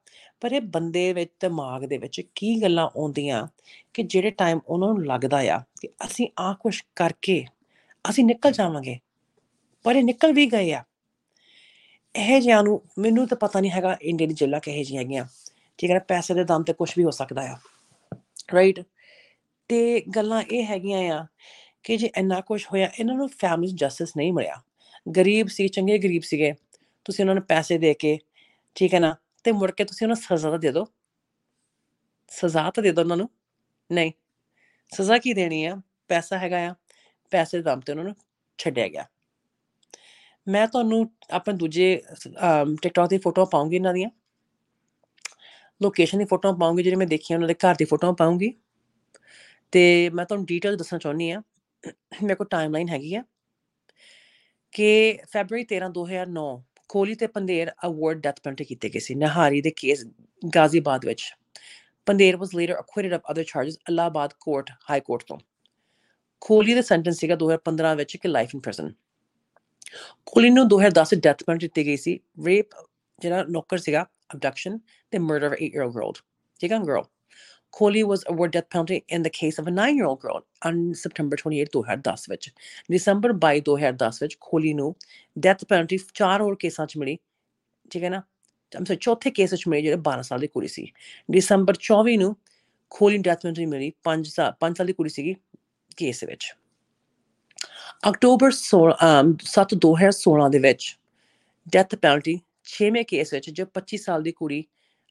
[0.42, 3.46] ਪਰ ਇਹ ਬੰਦੇ ਵਿੱਚ, ਦਿਮਾਗ ਦੇ ਵਿੱਚ ਕੀ ਗੱਲਾਂ ਆਉਂਦੀਆਂ
[3.94, 7.44] ਕਿ ਜਿਹੜੇ ਟਾਈਮ ਉਹਨਾਂ ਨੂੰ ਲੱਗਦਾ ਆ ਕਿ ਅਸੀਂ ਆ ਕੁਝ ਕਰਕੇ
[8.06, 8.98] ਅਸੀਂ ਨਿਕਲ ਜਾਵਾਂਗੇ,
[9.86, 10.84] ਪਰ ਇਹ ਨਿਕਲ ਵੀ ਗਏ ਆ।
[12.16, 15.26] ਇਹ ਜਿਹਾ ਨੂੰ ਮੈਨੂੰ ਤਾਂ ਪਤਾ ਨਹੀਂ ਹੈਗਾ ਇੰਡੀਆ ਦੀ ਜੇਲਾਂ ਕਿਹੇ ਜਿਹੀਆਂ ਹੈਗੀਆਂ,
[15.80, 17.58] ਠੀਕ ਹੈ ਨਾ, ਪੈਸੇ ਦੇ ਦਮ ਤੇ ਕੁਝ ਵੀ ਹੋ ਸਕਦਾ ਆ
[18.54, 18.80] ਰਾਈਟ
[19.70, 21.26] ਤੇ ਗੱਲਾਂ ਇਹ ਹੈਗੀਆਂ ਆ
[21.84, 24.62] ਕਿ ਜੇ ਇੰਨਾ ਕੁਝ ਹੋਇਆ, ਇਹਨਾਂ ਨੂੰ ਫੈਮਿਲੀ ਜਸਟਿਸ ਨਹੀਂ ਮਿਲਿਆ।
[25.08, 26.54] ਗਰੀਬ ਸੀ, ਚੰਗੇ ਗਰੀਬ ਸੀਗੇ,
[27.06, 28.18] ਤੁਸੀਂ ਉਹਨਾਂ ਨੂੰ ਪੈਸੇ ਦੇ ਕੇ,
[28.76, 30.86] ਠੀਕ ਹੈ ਨਾ ਤੇ ਮੁੜ ਕੇ ਤੁਸੀਂ ਉਹਨਾਂ ਨੂੰ ਸਜ਼ਾ ਤਾਂ ਦੇ ਦਿਓ।
[32.32, 33.30] ਸਜ਼ਾ ਤਾਂ ਦੇ ਦਿਓ ਉਹਨਾਂ ਨੂੰ।
[33.92, 34.12] ਨਹੀਂ,
[34.92, 35.76] ਸਜ਼ਾ ਕੀ ਦੇਣੀ ਆ?
[36.08, 36.76] ਪੈਸਾ ਹੈਗਾ ਆ।
[37.32, 38.16] ਪੈਸੇ ਦੇ ਦਮ ਤੇ ਉਹਨਾਂ ਨੂੰ
[38.58, 39.06] ਛੱਡਿਆ ਗਿਆ।
[40.48, 42.02] ਮੈਂ ਤੁਹਾਨੂੰ ਆਪਣੇ ਦੂਜੇ
[42.82, 44.10] ਟਿਕਟੌਕ ਦੀ ਫੋਟੋ ਪਾਉਂਗੀ ਇਹਨਾਂ ਦੀਆਂ।
[45.82, 48.54] ਲੋਕੇਸ਼ਨ ਦੀ ਫੋਟੋ ਪਾਉਂਗੀ, ਜਿਹੜੇ ਮੈਂ ਦੇਖੀਆਂ, ਉਹਨਾਂ ਦੇ ਘਰ ਦੀ ਫੋਟੋ ਪਾਉਂਗੀ।
[49.72, 51.42] ਤੇ ਮੈਂ ਤੁਹਾਨੂੰ ਡੀਟੇਲ ਦੱਸਣਾ ਚਾਹੁੰਦੀ ਆ
[52.24, 53.24] ਮੇਰੇ ਕੋਲ ਟਾਈਮਲਾਈਨ ਹੈਗੀ ਆ।
[54.72, 56.64] ਕਿ ਫੈਬਰੂਅਰੀ 13 2009
[56.96, 60.06] ਕੋਹਲੀ ਤੇ ਪੰਦੇਰ ਅਵਾਰਡ ਡੈਥ ਪੈਨਲਟੀ ਕੀਤੇ ਗਏ ਸੀ, ਨਹਾਰੀ ਦੇ ਕੇਸ
[60.56, 61.24] ਗਾਜ਼ੀਬਾਦ ਵਿੱਚ।
[62.06, 65.38] Pandher was later acquitted of other charges Allahabad court high court ਤੋਂ।
[66.42, 68.92] ਕੋਹਲੀ ਦਾ ਸੈਂਟੈਂਸ ਸੀਗਾ 2015 ਵਿੱਚ ਕਿ ਲਾਈਫ ਇਨ ਪ੍ਰਿਜ਼ਨ
[70.26, 72.70] ਕੋਹਲੀ ਨੂੰ 2010 ਡੈਥ ਪੈਨਲਟੀ ਦਿੱਤੀ ਗਈ ਸੀ। ਰੇਪ
[73.22, 74.80] ਜਿਹੜਾ ਨੌਕਰ ਸੀਗਾ ਅਬਡਕਸ਼ਨ
[75.12, 76.14] ਤੇ murder of 8 year old girl
[76.60, 77.04] ਠੀਕ ਹੈ girl
[77.76, 81.70] Kohli was awarded death penalty in the case of a nine-year-old girl on September 28,
[81.72, 82.50] 2010 ਵਿੱਚ
[82.92, 84.96] ਦਸੰਬਰ 22 2010 ਵਿੱਚ ਕੋਹਲੀ ਨੂੰ
[85.40, 87.18] ਡੈਥ ਪੈਨਲਟੀ ਚਾਰ ਹੋਰ ਕੇਸਾਂ 'ਚ ਮਿਲੀ
[87.92, 88.22] ਠੀਕ ਹੈ ਨਾ?
[88.72, 90.86] I'm sorry ਚੌਥੇ ਕੇਸ 'ਚ ਮਿਲੀ ਜਿਹੜੇ 12 ਸਾਲ ਦੀ ਕੁੜੀ ਸੀ।
[91.32, 92.36] ਦਸੰਬਰ 24 ਨੂੰ
[92.90, 95.36] ਕੋਹਲੀ ਡੈਥ ਪੈਨਲਟੀ ਮਿਲੀ 5 ਸਾਲ 5 ਸਾਲ ਦੀ ਕੁੜੀ ਸੀਗੀ
[95.98, 96.54] ਕੇਸ ਵਿੱਚ।
[98.10, 98.52] ਅਕਤੂਬਰ
[99.52, 100.90] 7 2016 ਦੇ ਵਿੱਚ
[101.68, 102.40] ਡੈਥ ਪੈਨਲਟੀ
[102.72, 104.64] 6ਵੇਂ ਕੇਸ ਵਿੱਚ ਜੋ 25 ਸਾਲ ਦੀ ਕੁੜੀ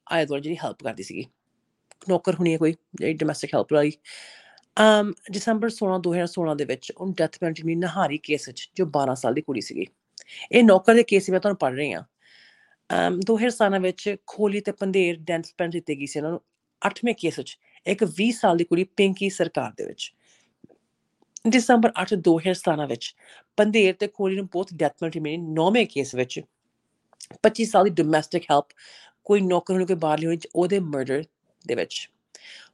[0.07, 1.25] ਆਏ ਦੁਆਲੇ ਜਿਹੜੀ ਹੈਲਪ ਕਰਦੀ ਸੀਗੀ।
[2.09, 3.91] ਨੌਕਰ ਹੋਣੀ ਹੈ ਕੋਈ, ਜਿਹੜੀ ਡੋਮੈਸਟਿਕ ਹੈਲਪ ਵਾਲੀ।
[4.77, 9.15] ਅਮ, ਦਸੰਬਰ 16 2016 ਦੇ ਵਿੱਚ ਉਹ ਡੈਥ ਪੈਨਲਟੀ ਮਿਲੀ ਨਹਾਰੀ ਕੇਸ ਵਿੱਚ, ਜੋ 12
[9.15, 9.85] ਸਾਲ ਦੀ ਕੁੜੀ ਸੀਗੀ।
[10.51, 12.03] ਇਹ ਨੌਕਰ ਦੇ ਕੇਸ ਮੈਂ ਤੁਹਾਨੂੰ ਪੜ ਰਹੀ ਹਾਂ।
[12.89, 16.41] ਅਮ 2017 ਵਿੱਚ ਖੋਲੀ ਤੇ ਪੰਦੇਰ ਡੈਥ ਪੈਨਲਟੀ ਦਿੱਤੀ ਗਈ ਸੀ ਇਹਨਾਂ ਨੂੰ।
[16.81, 20.13] 8ਵੇਂ ਕੇਸ ਵਿੱਚ, ਇੱਕ 20 ਸਾਲ ਦੀ ਕੁੜੀ ਪਿੰਕੀ ਸਰਕਾਰ ਦੇ ਵਿੱਚ।
[21.49, 23.15] ਦਸੰਬਰ 8 2017 ਵਿੱਚ
[23.57, 26.41] ਪੰਦੇਰ ਤੇ ਖੋਲੀ ਨੂੰ ਬਹੁਤ ਡੈਥ ਪੈਨਲਟੀ ਮਿਲੀ। 9ਵੇਂ ਕੇਸ ਵਿੱਚ
[27.43, 28.65] 25 ਸਾਲ ਦੀ ਡੋਮੈਸਟਿਕ ਹੈਲਪ
[29.23, 31.23] ਕੋਈ ਨੌਕਰ ਹੋਣੀ, ਕੋਈ ਬਾਹਰਲੀ ਹੋਣੀ, ਉਹਦੇ ਮਰਡਰ
[31.67, 32.09] ਦੇ ਵਿੱਚ।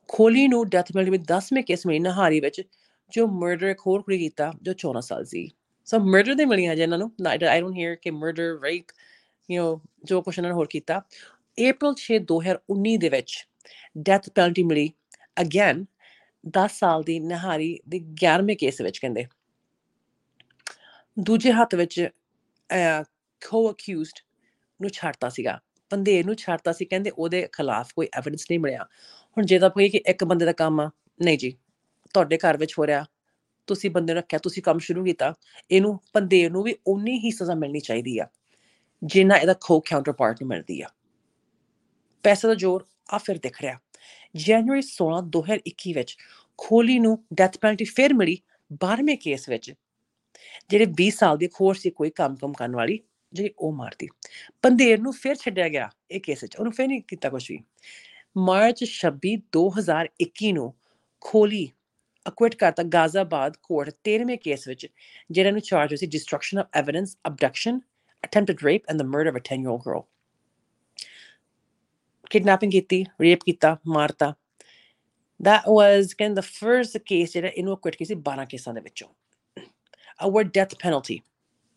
[0.09, 2.61] ਖੋਲੀ ਨੂੰ ਡੈਥ ਪੈਨਲਟੀ ਵਿੱਚ 10ਵੇਂ ਕੇਸ ਮਿਲੀ ਨਹਾਰੀ ਵਿੱਚ,
[3.13, 5.49] ਜੋ ਮਰਡਰ ਇੱਕ ਹੋਰ ਕੁੜੀ ਕੀਤਾ, ਜੋ 14 ਸਾਲ ਸੀ।
[5.87, 8.91] ਸੋ ਮਰਡਰ ਦੇ ਮਿਲੀਆਂ ਜੇ ਇਹਨਾਂ ਨੂੰ ਆਈ ਡੋਨਟ ਹੀਅਰ ਕਿ ਮਰਡਰ ਰੇਪ
[9.49, 11.01] ਯੂ نو ਜੋ ਕੁਛ ਇਹਨਾਂ ਨੇ ਹੋਰ ਕੀਤਾ।
[11.57, 13.37] April 6 2019 ਦੇ ਵਿੱਚ
[14.05, 14.89] ਡੈਥ ਪੈਨਲਟੀ ਮਿਲੀ
[15.41, 15.85] ਅਗੇਨ
[16.57, 19.25] 10 ਸਾਲ ਦੀ ਨਹਾਰੀ ਦੇ 11ਵੇਂ ਕੇਸ ਵਿੱਚ ਕਹਿੰਦੇ।
[21.17, 22.07] ਦੂਜੇ ਹੱਥ ਵਿੱਚ
[23.41, 24.19] ਕੋ ਅਕਿਊਜ਼ਡ
[24.79, 25.59] ਨੂੰ ਛੱਡਤਾ ਸੀਗਾ।
[25.91, 28.83] ਪੰਦੇਰ ਨੂੰ ਛੱਡਤਾ ਸੀ, ਕਹਿੰਦੇ ਉਹਦੇ ਖਿਲਾਫ ਕੋਈ ਐਵੀਡੈਂਸ ਨਹੀਂ ਮਿਲਿਆ।
[29.37, 30.89] ਹੁਣ ਜੇ ਤਾਂ ਕੋਈ ਕਿ ਇੱਕ ਬੰਦੇ ਦਾ ਕੰਮ ਆ,
[31.21, 31.57] ਨਹੀਂ ਜੀ,
[32.13, 33.05] ਤੁਹਾਡੇ ਘਰ ਵਿੱਚ ਹੋ ਰਿਹਾ,
[33.67, 35.33] ਤੁਸੀਂ ਬੰਦੇ ਨੂੰ ਰੱਖਿਆ, ਤੁਸੀਂ ਕੰਮ ਸ਼ੁਰੂ ਕੀਤਾ,
[35.71, 38.27] ਇਹਨੂੰ ਪੰਦੇਰ ਨੂੰ ਵੀ ਉਨੀ ਹੀ ਸਜ਼ਾ ਮਿਲਣੀ ਚਾਹੀਦੀ ਆ,
[39.01, 40.87] ਜਿੰਨਾ ਇਹਦਾ ਖੋ ਕਾਊਂਟਰ ਪਾਰਟ ਨੂੰ ਮਿਲਦੀ ਆ।
[42.23, 43.79] ਪੈਸੇ ਦਾ ਜ਼ੋਰ ਆ ਫਿਰ ਦਿਖ ਰਿਹਾ।
[44.35, 46.17] ਜਨਵਰੀ 16 2021 ਵਿੱਚ
[46.59, 48.37] ਖੋਲੀ ਨੂੰ ਡੈਥ ਪੈਨਲਟੀ ਫਿਰ ਮਿਲੀ
[48.83, 49.73] 12ਵੇਂ ਕੇਸ ਵਿੱਚ,
[50.69, 52.99] ਜਿਹੜੇ 20 ਸਾਲ ਦੀ ਖੋਰ ਸੀ, ਕੋਈ ਕੰਮ ਕੰਮ ਕਰਨ ਵਾਲੀ
[53.33, 54.07] ਜਿਹੜੀ ਉਹ ਮਾਰਦੀ
[54.61, 57.59] ਪੰਦੇਰ ਨੂੰ ਫਿਰ ਛੱਡਿਆ ਗਿਆ ਇਹ ਕੇਸ ਵਿੱਚ, ਉਹਨੂੰ ਫਿਰ ਨਹੀਂ ਕੀਤਾ ਕੁਝ ਵੀ।
[58.37, 60.73] ਮਾਰਚ 26 2021 ਨੂੰ
[61.21, 61.69] ਖੋਲੀ
[62.27, 64.87] ਅਕਵਿਟ ਕਰਤਾ ਗਾਜ਼ਾਬਾਦ ਕੋਰਟ 13ਵੇਂ ਕੇਸ ਵਿੱਚ
[65.31, 67.79] ਜਿਹੜਾ ਨੂੰ ਚਾਰਜ ਹੋਈ ਸੀ destruction of evidence abduction
[68.25, 70.01] attempted rape and the murder of a 10 year old girl.
[72.31, 74.35] Kidnapping ਕੀਤੀ ਰੇਪ ਕੀਤਾ, ਮਾਰਤਾ।
[75.47, 79.07] That was again the first case ਜਿਹੜਾ ਇਹਨੂੰ ਅਕਵਿਟ ਕੀਤੀ 12 ਕੇਸਾਂ ਦੇ ਵਿੱਚੋਂ।
[80.27, 81.17] Award death penalty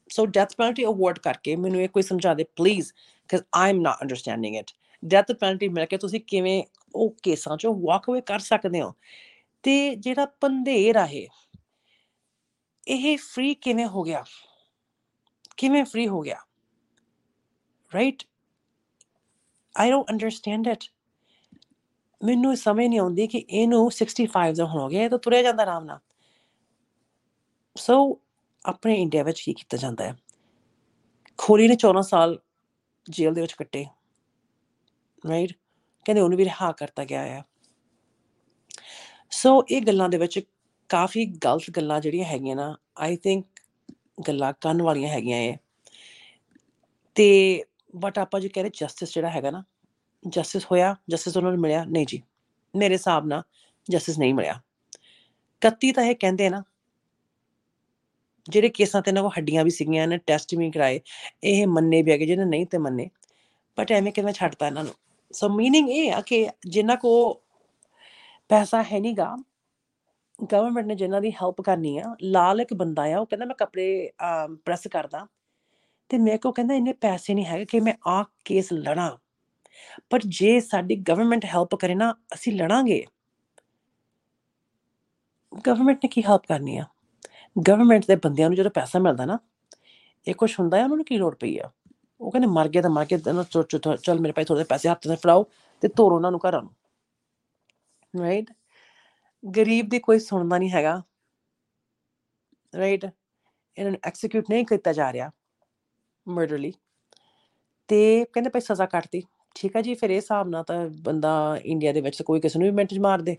[0.05, 4.53] so, death penalty award ਕਰਕੇ ਮੈਨੂੰ ਇਹ ਕੋਈ ਸਮਝਾ ਦੇ please because i'm not understanding
[4.61, 4.77] it.
[5.07, 6.65] Death penalty ਮਿਲ ਕੇ ਤੁਸੀਂ ਕਿਵੇਂ
[6.95, 8.95] ਉਹ ਕੇਸਾਂ ਚੋਂ ਵਾਕ ਅਵੇ ਕਰ ਸਕਦੇ ਹੋ?
[9.63, 11.29] ਤੇ ਜਿਹੜਾ ਪੰਧੇਰ ਆ ਇਹ
[12.89, 14.25] ਇਹ ਫ੍ਰੀ ਕਿਵੇਂ ਹੋ ਗਿਆ?
[15.57, 16.39] ਕਿਵੇਂ ਫ੍ਰੀ ਹੋ ਗਿਆ?
[17.95, 18.23] Right
[19.77, 20.85] I don't understand it
[22.25, 25.85] ਮੈਨੂੰ ਸਮਝ ਨਹੀਂ ਆਉਂਦੀ ਕਿ ਇਹਨੂੰ 65 ਦਾ ਹੋ ਗਿਆ, ਇਹ ਤਾਂ ਤੁਰਿਆ ਜਾਂਦਾ ਆਰਾਮ
[25.85, 25.99] ਨਾਲ।
[27.77, 28.21] ਸੋ
[28.65, 30.17] ਆਪਣੇ ਇੰਡੀਆ ਵਿੱਚ ਕੀ ਕੀਤਾ ਜਾਂਦਾ ਹੈ।
[31.39, 32.41] ਖੋਲੀ ਨੇ 14 ਸਾਲ
[33.11, 33.87] ਜੇਲ੍ਹ ਦੇ ਵਿੱਚ ਕੱਟੇ।
[35.29, 35.53] ਰਾਈਟ
[36.05, 37.45] ਕਹਿੰਦੇ ਉਹਨੂੰ ਵੀ ਰਿਹਾ ਕਰਤਾ ਗਿਆ ਹੈ
[39.31, 40.41] ਸੋ ਇਹ ਗੱਲਾਂ ਦੇ ਵਿੱਚ
[40.89, 43.47] ਕਾਫੀ ਗਲਤ ਗੱਲਾਂ ਜਿਹੜੀਆਂ ਹੈਗੀਆਂ ਨਾ ਆਈ ਥਿੰਕ
[44.29, 45.57] ਗੱਲਾਂ ਕੰਨ ਵਾਲੀਆਂ ਹੈਗੀਆਂ ਇਹ।
[47.15, 47.65] ਤੇ
[47.97, 49.65] ਬਟ ਆਪਾਂ ਜੇ ਕਹਿੰਦੇ ਜਸਟਿਸ ਜਿਹੜਾ ਹੈਗਾ ਨਾ
[50.29, 51.85] ਜਸਟਿਸ ਹੋਇਆ ਜਸਟਿਸ ਉਹਨਾਂ ਨੂੰ ਮਿਲਿਆ?
[51.85, 52.23] ਨਹੀਂ ਜੀ।
[52.77, 53.43] ਮੇਰੇ ਹਿਸਾਬ ਨਾਲ
[53.91, 54.61] ਜਸਟਿਸ ਨਹੀਂ ਮਿਲਿਆ।
[55.61, 56.63] 31 ਤਾਂ ਇਹ ਕਹਿੰਦੇ ਨਾ
[58.49, 61.01] ਜਿਹੜੇ ਕੇਸਾਂ ਤੇ ਇਹਨਾਂ ਕੋ ਹੱਡੀਆਂ ਵੀ ਸੀਗੀਆਂ ਨੇ ਟੈਸਟ ਵੀ ਕਰਾਏ,
[61.45, 63.09] ਇਹ ਮੰਨੇ ਵੀ ਹੈਗੇ, ਜਿਹਨੇ ਨਹੀਂ ਤੇ ਮੰਨੇ।
[63.79, 64.93] ਬਟ ਐਵੇਂ ਕਿਵੇਂ ਛੱਡਤਾ ਇਹਨਾਂ ਨੂੰ?
[65.35, 67.13] ਸੋ ਮੀਨਿੰਗ ਇਹ ਆ ਕਿ ਜਿਨ੍ਹਾਂ ਕੋ
[68.51, 69.35] ਪੈਸਾ ਹੈ ਨਹੀਂਗਾ
[70.53, 74.11] ਗਵਰਨਮੈਂਟ ਨੇ ਜਿਨ੍ਹਾਂ ਦੀ ਹੈਲਪ ਕਰਨੀ ਆ, ਲਾਲ ਇੱਕ ਬੰਦਾ ਆ, ਉਹ ਕਹਿੰਦਾ ਮੈਂ ਕੱਪੜੇ
[74.65, 75.27] ਪ੍ਰੈਸ ਕਰਦਾ।
[76.11, 79.11] ਤੇ ਮੇਰੇ ਕੋ ਕਹਿੰਦਾ ਇੰਨੇ ਪੈਸੇ ਨਹੀਂ ਹੈਗੇ ਕਿ ਮੈਂ ਆ ਕੇਸ ਲੜਾਂ।
[80.11, 83.05] ਪਰ ਜੇ ਸਾਡੀ ਗਵਰਨਮੈਂਟ ਹੈਲਪ ਕਰੇ ਨਾ, ਅਸੀਂ ਲੜਾਂਗੇ।
[85.67, 86.85] ਗਵਰਨਮੈਂਟ ਨੇ ਕੀ ਹੈਲਪ ਕਰਨੀ ਆ?
[87.57, 89.39] ਗਵਰਨਮੈਂਟ ਦੇ ਬੰਦਿਆਂ ਨੂੰ ਜਦੋਂ ਪੈਸਾ ਮਿਲਦਾ ਨਾ,
[90.27, 91.71] ਇਹ ਕੁਝ ਹੁੰਦਾ ਹੈ, ਉਹਨਾਂ ਨੂੰ ਕੀ ਲੋੜ ਪਈ ਆ?
[92.21, 94.89] ਉਹ ਕਹਿੰਦੇ ਮਰ ਗਿਆ ਤਾਂ ਮਰ ਗਿਆ ਤਾਂ ਚੋ ਚੋ ਚੱਲ ਮੇਰੇ ਭਾਈ ਥੋੜੇ ਪੈਸੇ
[94.89, 95.45] ਹੱਥ 'ਚ ਫੜਾਓ
[95.83, 96.75] ਤੇ ਤੋਰੋ ਉਹਨਾਂ ਨੂੰ ਘਰਾਂ ਨੂੰ।
[98.15, 98.51] ਰਾਈਟ
[99.45, 101.03] ਗਰੀਬ ਦੀ ਕੋਈ ਸੁਣਦਾ ਨਹੀਂ ਹੈਗਾ।
[102.73, 105.31] ਰਾਈਟ ਇਹਨਾਂ ਨੂੰ ਐਕਸੀਕਿਊਟ ਨਹੀਂ ਕੀਤਾ ਜਾ ਰਿਹਾ
[106.27, 106.73] ਮਰਡਰਲੀ
[107.89, 109.23] ਤੇ ਕਹਿੰਦੇ ਭਾਈ ਸਜ਼ਾ ਕੱਟਤੀ।
[109.57, 112.59] ਠੀਕ ਹੈ ਜੀ, ਫਿਰ ਇਹ ਹਿਸਾਬ ਨਾਲ ਤਾਂ ਬੰਦਾ ਇੰਡੀਆ ਦੇ ਵਿੱਚ ਤਾਂ ਕੋਈ ਕਿਸੇ
[112.59, 113.37] ਨੂੰ ਵੀ ਮਿੰਟ 'ਚ ਮਾਰ ਦੇ।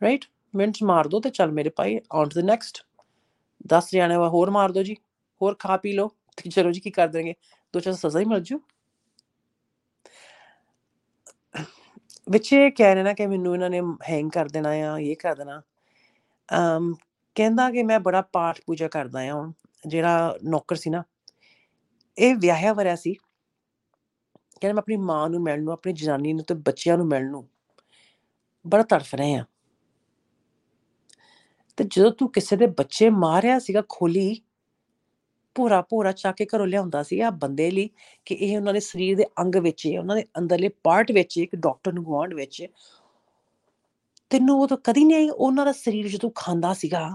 [0.00, 2.82] ਰਾਈਟ ਮਿੰਟ 'ਚ ਮਾਰ ਦੋ ਤੇ ਚੱਲ ਮੇਰੇ ਭਾਈ ਔਨ ਟੂ ਦ ਨੈਕਸਟ
[3.66, 4.96] 10 ਜਾਣੇ ਵਾ ਹੋਰ ਮਾਰ ਦੋ ਜੀ,
[5.40, 7.34] ਹੋਰ ਖਾ ਪੀ ਲਓ, ਤੇ ਚਲੋ ਜੀ ਕੀ ਕਰ ਦੇਣਗੇ?
[7.74, 8.60] ਦੋ ਚਾਰ ਸਜ਼ਾ ਹੀ ਮਿਲ ਜੂ।
[12.30, 15.34] ਵਿੱਚ ਇਹ ਕਹਿ ਰਹੇ ਨਾ ਕਿ ਮੈਨੂੰ ਇਹਨਾਂ ਨੇ ਹੈਂਗ ਕਰ ਦੇਣਾ ਆ, ਇਹ ਕਰ
[15.34, 15.62] ਦੇਣਾ।
[16.48, 16.94] ਅਮ
[17.36, 19.52] ਕਹਿੰਦਾ ਕਿ ਮੈਂ ਬੜਾ ਪਾਠ ਪੂਜਾ ਕਰਦਾ ਆ ਹੁਣ,
[19.86, 21.02] ਜਿਹੜਾ ਨੌਕਰ ਸੀ ਨਾ,
[22.18, 23.14] ਇਹ ਵਿਆਹਿਆ ਵਰਿਆ ਸੀ।
[24.60, 27.48] ਕਹਿੰਦਾ ਮੈਂ ਆਪਣੀ ਮਾਂ ਨੂੰ ਮਿਲਣ ਨੂੰ, ਆਪਣੀ ਜਨਾਨੀ ਨੂੰ ਤੇ ਬੱਚਿਆਂ ਨੂੰ ਮਿਲਣ ਨੂੰ
[28.64, 29.44] ਬੜਾ ਤੜਫ ਰਹੇ ਆ।
[31.76, 34.40] ਤੇ ਜਦੋਂ ਤੂੰ ਕਿਸੇ ਦੇ ਬੱਚੇ ਮਾਰਿਆ ਸੀਗਾ ਖੋਲੀ
[35.54, 37.90] ਪੂਰਾ ਪੂਰਾ ਚੱਕ ਕੇ ਘਰੋਂ ਲਿਆਉਂਦਾ ਸੀ ਆ ਬੰਦੇ ਲਈ
[38.24, 41.56] ਕਿ ਇਹ ਉਹਨਾਂ ਦੇ ਸਰੀਰ ਦੇ ਅੰਗ ਵਿੱਚ ਹੈ ਉਹਨਾਂ ਦੇ ਅੰਦਰਲੇ ਪਾਰਟ ਵਿੱਚ ਇੱਕ
[41.56, 42.66] ਡਾਕਟਰ ਨੂੰ ਗਵਾਂਡ ਵਿੱਚ
[44.30, 47.14] ਤੈਨੂੰ ਉਹ ਤਾਂ ਕਦੀ ਨਹੀਂ ਆਈ, ਉਹਨਾਂ ਦਾ ਸਰੀਰ ਜਦੋਂ ਖਾਂਦਾ ਸੀਗਾ,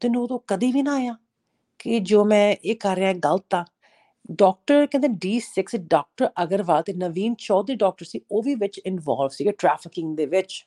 [0.00, 1.16] ਤੈਨੂੰ ਉਹ ਤਾਂ ਕਦੀ ਵੀ ਨਾ ਆਇਆ
[1.78, 3.64] ਕਿ ਜੋ ਮੈਂ ਇਹ ਕਰ ਰਿਹਾ ਗਲਤ ਆ।
[4.32, 9.52] ਡਾਕਟਰ ਕਹਿੰਦੇ D6 ਡਾਕਟਰ ਅਗਰਵਾਲ ਤੇ ਨਵੀਨ ਚੌਧਰੀ ਡਾਕਟਰ ਸੀ, ਉਹ ਵੀ ਵਿੱਚ ਇਨਵੋਲਵ ਸੀਗੇ
[9.52, 10.66] ਟ੍ਰੈਫਿਕਿੰਗ ਦੇ ਵਿੱਚ।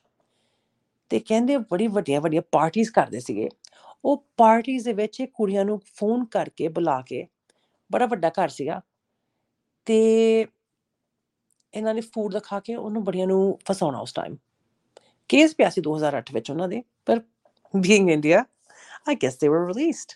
[1.08, 3.48] ਤੇ ਕਹਿੰਦੇ ਬੜੀ ਵੱਡੀਆਂ ਵੱਡੀਆਂ ਪਾਰਟੀਆਂ ਕਰਦੇ ਸੀਗੇ
[4.04, 7.26] ਉਹ ਪਾਰਟੀਆਂ ਦੇ ਵਿੱਚ ਇਹ ਕੁੜੀਆਂ ਨੂੰ ਫੋਨ ਕਰਕੇ ਬੁਲਾ ਕੇ
[7.92, 8.80] ਬੜਾ ਵੱਡਾ ਘਰ ਸੀਗਾ
[9.84, 10.46] ਤੇ
[11.74, 14.36] ਇਹਨਾਂ ਨੇ ਫੂਡ ਦਿਖਾ ਕੇ ਉਹਨੂੰ ਬੜੀਆਂ ਨੂੰ ਫਸਾਉਣਾ ਉਸ ਟਾਈਮ
[15.28, 17.20] ਕੇਸ ਪਿਆ ਸੀ 2008 ਵਿੱਚ ਉਹਨਾਂ ਦੇ, ਪਰ
[17.76, 18.44] being India
[19.10, 20.14] I guess they were released.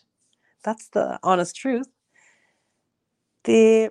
[0.65, 1.89] That's the honest truth.
[3.45, 3.89] ਤੇ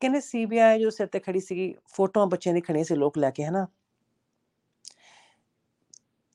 [0.00, 3.44] ਕਹਿੰਦੇ ਸੀਬੀਆਈ ਜੋ ਸਿਰ ਤੇ ਖੜੀ ਸੀਗੀ, ਫੋਟੋਆਂ ਬੱਚਿਆਂ ਦੀ ਖੜੀਆਂ ਸੀ, ਲੋਕ ਲੈ ਕੇ,
[3.44, 3.66] ਹਨਾ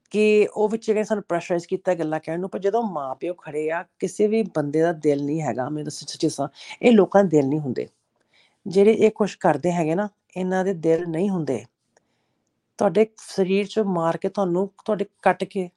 [0.09, 3.85] ਕਿ ਉਹ ਵਿੱਚ ਜਿਹੜੇ ਸਾਨੂੰ ਪ੍ਰੈਸ਼ਰਾਈਜ਼ ਕੀਤਾ ਗੱਲਾਂ ਕਹਿਣ ਨੂੰ, ਪਰ ਜਦੋਂ ਮਾਪਿਓ ਖੜੇ ਆ,
[3.99, 6.47] ਕਿਸੇ ਵੀ ਬੰਦੇ ਦਾ ਦਿਲ ਨਹੀਂ ਹੈਗਾ, ਮੈਂ ਦੱਸ ਸੱਚੀ ਸਾਂ
[6.81, 7.87] ਇਹ ਲੋਕਾਂ ਦੇ ਦਿਲ ਨਹੀਂ ਹੁੰਦੇ।
[8.67, 11.65] ਜਿਹੜੇ ਇਹ ਕੁਝ ਕਰਦੇ ਹੈਗੇ ਨਾ, ਇਹਨਾਂ ਦੇ ਦਿਲ ਨਹੀਂ ਹੁੰਦੇ।
[12.77, 15.69] ਤੁਹਾਡੇ ਸਰੀਰ 'ਚ ਮਾਰ ਕੇ ਤੁਹਾਨੂੰ, ਤੁਹਾਡੇ ਕੱਟ ਕੇ,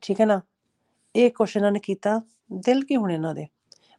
[0.00, 0.40] ਠੀਕ ਹੈ ਨਾ?
[1.16, 2.20] ਇਹ ਕੁਛ ਇਹਨਾਂ ਨੇ ਕੀਤਾ,
[2.52, 3.46] ਦਿਲ ਕੀ ਹੋਣੇ ਇਹਨਾਂ ਦੇ?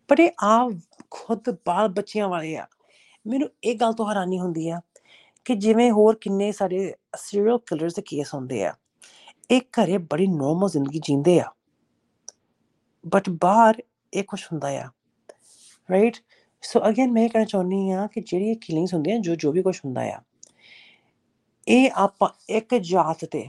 [0.07, 0.71] ਪਰ ਇਹ ਆ
[1.09, 2.67] ਖੁਦ ਬਾਲ ਬੱਚਿਆਂ ਵਾਲੇ ਆ।
[3.27, 4.81] ਮੈਨੂੰ ਇਹ ਗੱਲ ਤੋਂ ਹੈਰਾਨੀ ਹੁੰਦੀ ਆ
[5.45, 8.73] ਕਿ ਜਿਵੇਂ ਹੋਰ ਕਿੰਨੇ ਸਾਰੇ ਸੀਰੀਅਲ ਕਿਲਰਸ ਦੇ ਕੇਸ ਹੁੰਦੇ ਆ।
[9.51, 11.51] ਇਹ ਘਰੇ ਬੜੀ ਨੋਰਮਲ ਜ਼ਿੰਦਗੀ ਜੀਂਦੇ ਆ।
[13.03, 13.81] ਬਟ ਬਾਹਰ
[14.13, 14.89] ਇਹ ਕੁਛ ਹੁੰਦਾ ਆ।
[15.89, 16.17] ਰਾਈਟ
[16.63, 19.61] ਸੋ ਅਗੇਨ ਮੈਂ ਇਹ ਕਹਿਣਾ ਚਾਹੁੰਦੀ ਆ ਕਿ ਜਿਹੜੀ ਇਹ ਕਿਲਿੰਗਸ ਹੁੰਦੀਆਂ, ਜੋ ਜੋ ਵੀ
[19.61, 20.21] ਕੁਛ ਹੁੰਦਾ ਆ,
[21.67, 23.47] ਇਹ ਆਪਾਂ ਇੱਕ ਜਾਤ ਤੇ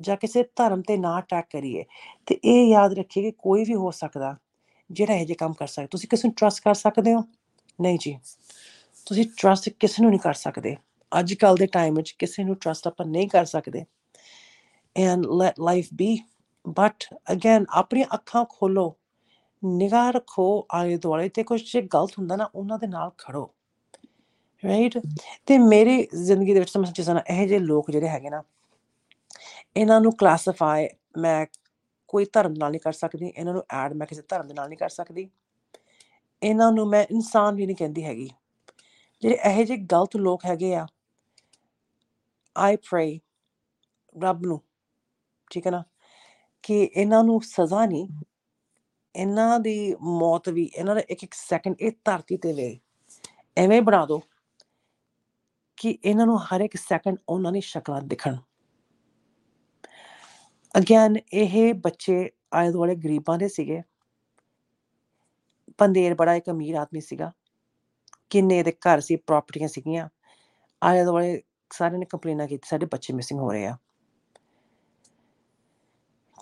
[0.00, 1.84] ਜਾਂ ਕਿਸੇ ਧਰਮ ਤੇ ਨਾ ਅਟੈਕ ਕਰੀਏ
[2.26, 4.36] ਤੇ ਇਹ ਯਾਦ ਰੱਖੀਏ ਕਿ ਕੋਈ ਵੀ ਹੋ ਸਕਦਾ,
[4.90, 7.22] ਜਿਹੜਾ ਇਹ ਜੇ ਕੰਮ ਕਰ ਸਕਦਾ ਤੁਸੀਂ ਕਿਸੇ ਨੂੰ ਟਰਸਟ ਕਰ ਸਕਦੇ ਹੋ?
[7.80, 8.18] ਨਹੀਂ ਜੀ।
[9.06, 10.76] ਤੁਸੀਂ ਟਰਸਟ ਕਿਸੇ ਨੂੰ ਨਹੀਂ ਕਰ ਸਕਦੇ।
[11.12, 13.84] ਅੱਜ ਕੱਲ ਦੇ ਟਾਈਮ ਵਿੱਚ ਕਿਸੇ ਨੂੰ ਟਰਸਟ ਆਪਾਂ ਨਹੀਂ ਕਰ ਸਕਦੇ।
[14.96, 16.16] And let life be
[16.64, 18.94] but again ਆਪਣੀ ਅੱਖਾਂ ਖੋਲੋ
[19.62, 23.48] ਨਿਗਾਹ ਰੱਖੋ ਆਲੇ ਦੁਆਲੇ ਤੇ ਕੁਝ ਜੇ ਗਲਤ ਹੁੰਦਾ ਨਾ ਉਹਨਾਂ ਦੇ ਨਾਲ ਖੜੋ
[24.62, 24.98] ਰਾਈਟ
[25.46, 28.42] ਤੇ ਮੇਰੀ ਜ਼ਿੰਦਗੀ ਦੇ ਵਿੱਚ ਤਾਂ ਮੈਂ ਸੱਚੀ ਸਾਂ ਇਹ ਜਿਹੇ ਲੋਕ ਜਿਹੜੇ ਹੈਗੇ ਨਾ
[29.76, 31.44] ਇਹਨਾਂ ਨੂੰ ਕਲਾਸੀਫਾਈ ਮੈਂ
[32.08, 34.78] ਕੋਈ ਧਰਮ ਨਾਲ ਨਹੀਂ ਕਰ ਸਕਦੀ ਇਹਨਾਂ ਨੂੰ ਐਡ ਮੈਂ ਕਿਸੇ ਧਰਮ ਦੇ ਨਾਲ ਨਹੀਂ
[34.78, 35.28] ਕਰ ਸਕਦੀ
[36.42, 38.28] ਇਹਨਾਂ ਨੂੰ ਮੈਂ ਇਨਸਾਨ ਵੀ ਨਹੀਂ ਕਹਿੰਦੀ ਹੈਗੀ
[39.22, 40.86] ਜਿਹੜੇ ਇਹੋ ਜਿਹੇ ਗਲਤ ਲੋਕ ਹੈਗੇ ਆ
[42.56, 43.20] ਆਈ ਪ੍ਰੇ
[44.14, 44.60] ਰੱਬ ਨੂੰ
[45.52, 45.82] ਠੀਕ ਹੈ ਨਾ
[46.64, 48.08] ਕਿ ਇਹਨਾਂ ਨੂੰ ਸਜ਼ਾ ਨਹੀਂ
[49.14, 52.78] ਇਹਨਾਂ ਦੀ ਮੌਤ ਵੀ ਇਹਨਾਂ ਦਾ ਇੱਕ ਇੱਕ ਸੈਕਿੰਡ ਇਹ ਧਰਤੀ ਤੇ ਵੇ
[53.56, 54.20] ਐਵੇਂ ਬਣਾ ਦਿਓ
[55.78, 58.36] ਕਿ ਇਹਨਾਂ ਨੂੰ ਹਰ ਇੱਕ ਸੈਕਿੰਡ ਉਹਨਾਂ ਦੀ ਸ਼ਕਲਾਂ ਦਿਖਣ।
[60.74, 63.82] ਅਗੇਨ ਇਹ ਬੱਚੇ ਆਲੇ ਦੁਆਲੇ ਗਰੀਬਾਂ ਦੇ ਸੀਗੇ।
[65.78, 67.32] ਪੰਦੇਰ ਬੜਾ ਇੱਕ ਅਮੀਰ ਆਦਮੀ ਸੀਗਾ।
[68.30, 70.08] ਕਿੰਨੇ ਦੇ ਘਰ ਸੀ ਪ੍ਰਾਪਰਟੀਆਂ ਸੀਗੀਆਂ।
[70.82, 73.76] ਆਲੇ ਦੁਆਲੇ ਸਾਰਿਆਂ ਨੇ ਕੰਪਲੇਨਾਂ ਕੀਤੀ ਸਾਡੇ ਬੱਚੇ ਮਿਸਿੰਗ ਹੋ ਰਹੇ ਆ।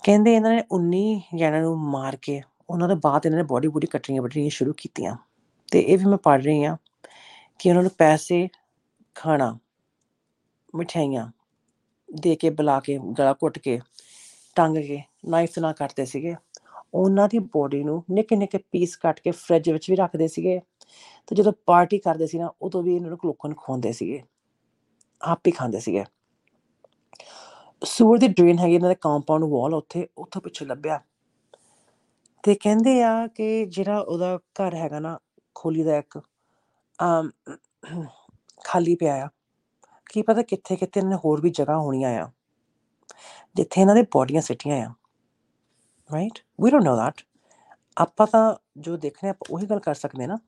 [0.04, 3.86] ਕਹਿੰਦੇ ਇਹਨਾਂ ਨੇ 19 ਜਣਾਂ ਨੂੰ ਮਾਰ ਕੇ ਉਹਨਾਂ ਦੇ ਬਾਅਦ ਇਹਨਾਂ ਨੇ ਬੋਡੀ ਬੋਡੀ
[3.86, 5.16] ਕੱਟਣੀਆਂ ਵੱਢਣੀਆਂ ਸ਼ੁਰੂ ਕੀਤੀਆਂ।
[5.72, 6.76] ਤੇ ਇਹ ਵੀ ਮੈਂ ਪੜ੍ਹ ਰਹੀ ਆ
[7.58, 8.48] ਕਿ ਉਹਨਾਂ ਨੂੰ ਪੈਸੇ,
[9.14, 9.58] ਖਾਣਾ
[10.74, 11.30] ਮਠਿਆਈਆਂ
[12.14, 13.80] ਦੇ ਕੇ, ਬੁਲਾ ਕੇ, ਗਲਾ ਘੁੱਟ ਕੇ,
[14.54, 16.34] ਟੰਗ ਕੇ ਨਾਈਫ ਨਾਲ ਕੱਟਦੇ ਸੀਗੇ।
[16.94, 20.60] ਉਹਨਾਂ ਦੀ ਬੋਡੀ ਨੂੰ ਨਿੱਕੇ ਨਿੱਕੇ ਪੀਸ ਕੱਟ ਕੇ ਫ੍ਰਿਜ ਵਿੱਚ ਵੀ ਰੱਖਦੇ ਸੀਗੇ
[21.26, 24.22] ਤੇ ਜਦੋਂ ਪਾਰਟੀ ਕਰਦੇ ਸੀ ਨਾ, ਉਦੋਂ ਵੀ ਇਹਨਾਂ ਨੂੰ ਲੋਕਾਂ ਨੂੰ ਖਵਾਉਂਦੇ ਸੀਗੇ।
[25.22, 26.04] ਆਪ ਹੀ ਖਾਂਦੇ ਸੀਗੇ।
[27.83, 31.01] ਸੂਰ ਦੀ ਡਰੇਨ ਹੈਗੀ ਇਹਨਾਂ ਦੇ ਕੰਪਾਊਂਡ ਵਾਲ ਉੱਥੇ, ਉੱਥੋਂ ਪਿੱਛੇ ਲੱਭਿਆ।
[32.45, 35.19] ਤੇ ਕਹਿੰਦੇ ਆ ਕਿ ਜਿਹੜਾ ਉਹਦਾ ਘਰ ਹੈਗਾ ਨਾ,
[35.57, 36.19] ਖੋਲੀ ਦਾ ਇੱਕ,
[36.99, 37.31] ਅਮ,
[38.64, 39.29] ਖਾਲੀ ਪਿਆ ਆ।
[40.07, 42.31] ਕੀ ਪਤਾ ਕਿੱਥੇ ਕਿੱਥੇ ਇਹਨਾਂ ਨੇ ਹੋਰ ਵੀ ਜਗ੍ਹਾ ਹੋਣੀਆਂ ਆ,
[43.57, 44.93] ਜਿੱਥੇ ਇਹਨਾਂ ਦੇ ਬੋਡੀਆਂ ਸਿੱਟੀਆਂ ਆ।
[46.11, 47.21] Right we don't know that
[47.97, 50.38] ਆਪਾਂ ਤਾਂ ਜੋ ਦੇਖਨੇ ਆਪਾਂ ਉਹੀ ਗੱਲ ਕਰ ਸਕਦੇ ਨਾ।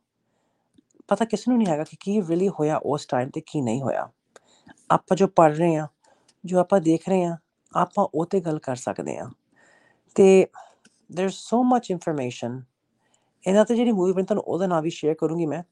[1.08, 4.08] ਪਤਾ ਕਿਸ ਨੂੰ ਨਹੀਂ ਹੈਗਾ ਕਿ ਕੀ ਰੀਲੀ ਹੋਇਆ ਉਸ ਟਾਈਮ ਤੇ ਕੀ ਨਹੀਂ ਹੋਇਆ।
[4.90, 5.86] ਆਪਾਂ ਜੋ ਪੜ ਰਹੇ ਆ
[6.44, 7.36] ਜੋ ਆਪਾਂ ਦੇਖ ਰਹੇ ਆ
[7.76, 9.30] ਆਪਾਂ ਉਹ ਤੇ ਗੱਲ ਕਰ ਸਕਦੇ ਆ
[10.14, 10.46] ਤੇ
[11.12, 12.62] ਦੇਰ ਸੋ ਮਚ ਇਨਫੋਰਮੇਸ਼ਨ
[13.46, 15.62] ਇਹਨਾਂ ਤੇ ਜਿਹੜੀ ਮੂਵੀ ਬਣੀ ਤੁਹਾਨੂੰ ਉਹਦਾ ਨਾਮ ਵੀ ਸ਼ੇਅਰ ਕਰੂੰਗੀ ਮੈਂ।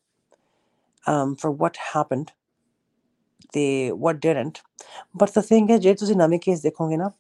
[1.11, 2.25] Um for what happened
[3.53, 4.63] ਤੇ what didn't
[5.23, 7.11] but the thing ਹੈ ਜੇ ਤੁਸੀਂ ਨਵੇਂ ਕੇਸ ਦੇਖੋਗੇ ਨਾ,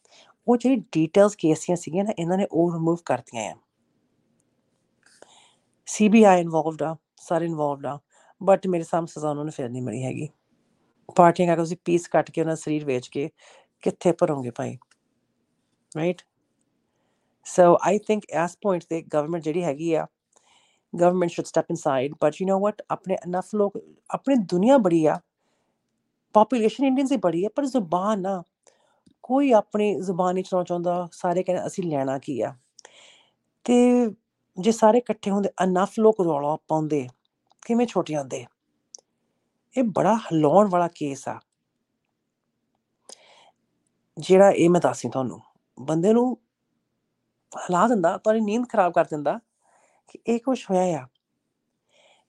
[0.48, 3.54] ਉਹ ਜਿਹੜੀ ਡੀਟੇਲਸ ਕੇਸੀਆਂ ਸੀਗੀਆਂ ਨਾ, ਇਹਨਾਂ ਨੇ ਉਹ ਰਿਮੂਵ ਕਰਤੀਆਂ ਆ।
[5.86, 7.98] ਸੀਬੀਆਈ ਇਨਵੋਲਵਡ ਆ ਸਾਰੇ ਇਨਵੋਲਵਡ ਆ।
[8.42, 10.28] ਬਟ ਮੇਰੇ ਸਾਹਮਣੇ ਸਜ਼ਾ ਉਹਨਾਂ ਨੂੰ ਫਿਰ ਨਹੀਂ ਮਿਲੀ ਹੈਗੀ।
[11.16, 13.28] ਪਾਰਟੀਆਂ ਕਰਕੇ ਤੁਸੀਂ ਪੀਸ ਕੱਟ ਕੇ ਉਹਨਾਂ ਦਾ ਸਰੀਰ ਵੇਚ ਕੇ
[13.82, 14.76] ਕਿੱਥੇ ਭਰੋਗੇ ਭਾਈ?
[15.96, 16.22] Right
[17.46, 20.06] so I think as point ਤੇ ਗਵਰਨਮੈਂਟ ਜਿਹੜੀ ਹੈਗੀ ਆ
[20.94, 23.78] government should step inside but you know what ਆਪਣੇ ਅਨਫ ਲੋਕ,
[24.10, 25.18] ਆਪਣੀ ਦੁਨੀਆ ਬੜੀ ਆ
[26.34, 28.42] ਪੋਪੂਲੇਸ਼ਨ ਇੰਡੀਅਨ ਦੀ ਬੜੀ ਹੈ ਪਰ ਜ਼ੁਬਾਨ ਨਾ,
[29.22, 32.54] ਕੋਈ ਆਪਣੀ ਜ਼ੁਬਾਨ ਨਹੀਂ ਚਲਾਉਣਾ ਚਾਹੁੰਦਾ, ਸਾਰੇ ਕਹਿੰਦੇ ਅਸੀਂ ਲੈਣਾ ਕੀ ਆ?
[33.64, 34.06] ਤੇ
[34.58, 37.06] ਜੇ ਸਾਰੇ ਇਕੱਠੇ ਹੁੰਦੇ ਅਨਫ ਲੋਕ ਰੌਲਾ ਪਾਉਂਦੇ,
[37.66, 38.44] ਕਿਵੇਂ ਛੁੱਟ ਜਾਂਦੇ
[39.78, 41.40] ਇਹ ਬੜਾ ਹਲਾਉਣ ਵਾਲਾ ਕੇਸ ਆ।
[44.18, 45.40] ਜਿਹੜਾ ਇਹ ਮੈਂ ਦੱਸੀ ਤੁਹਾਨੂੰ,
[45.80, 46.38] ਬੰਦੇ ਨੂੰ
[47.56, 49.40] ਹਿਲਾ ਦਿੰਦਾ ਤੁਹਾਡੀ ਨੀਂਦ ਖਰਾਬ ਕਰ ਦਿੰਦਾ
[50.08, 51.06] ਕਿ ਇਹ ਕੁਝ ਹੋਇਆ ਆ।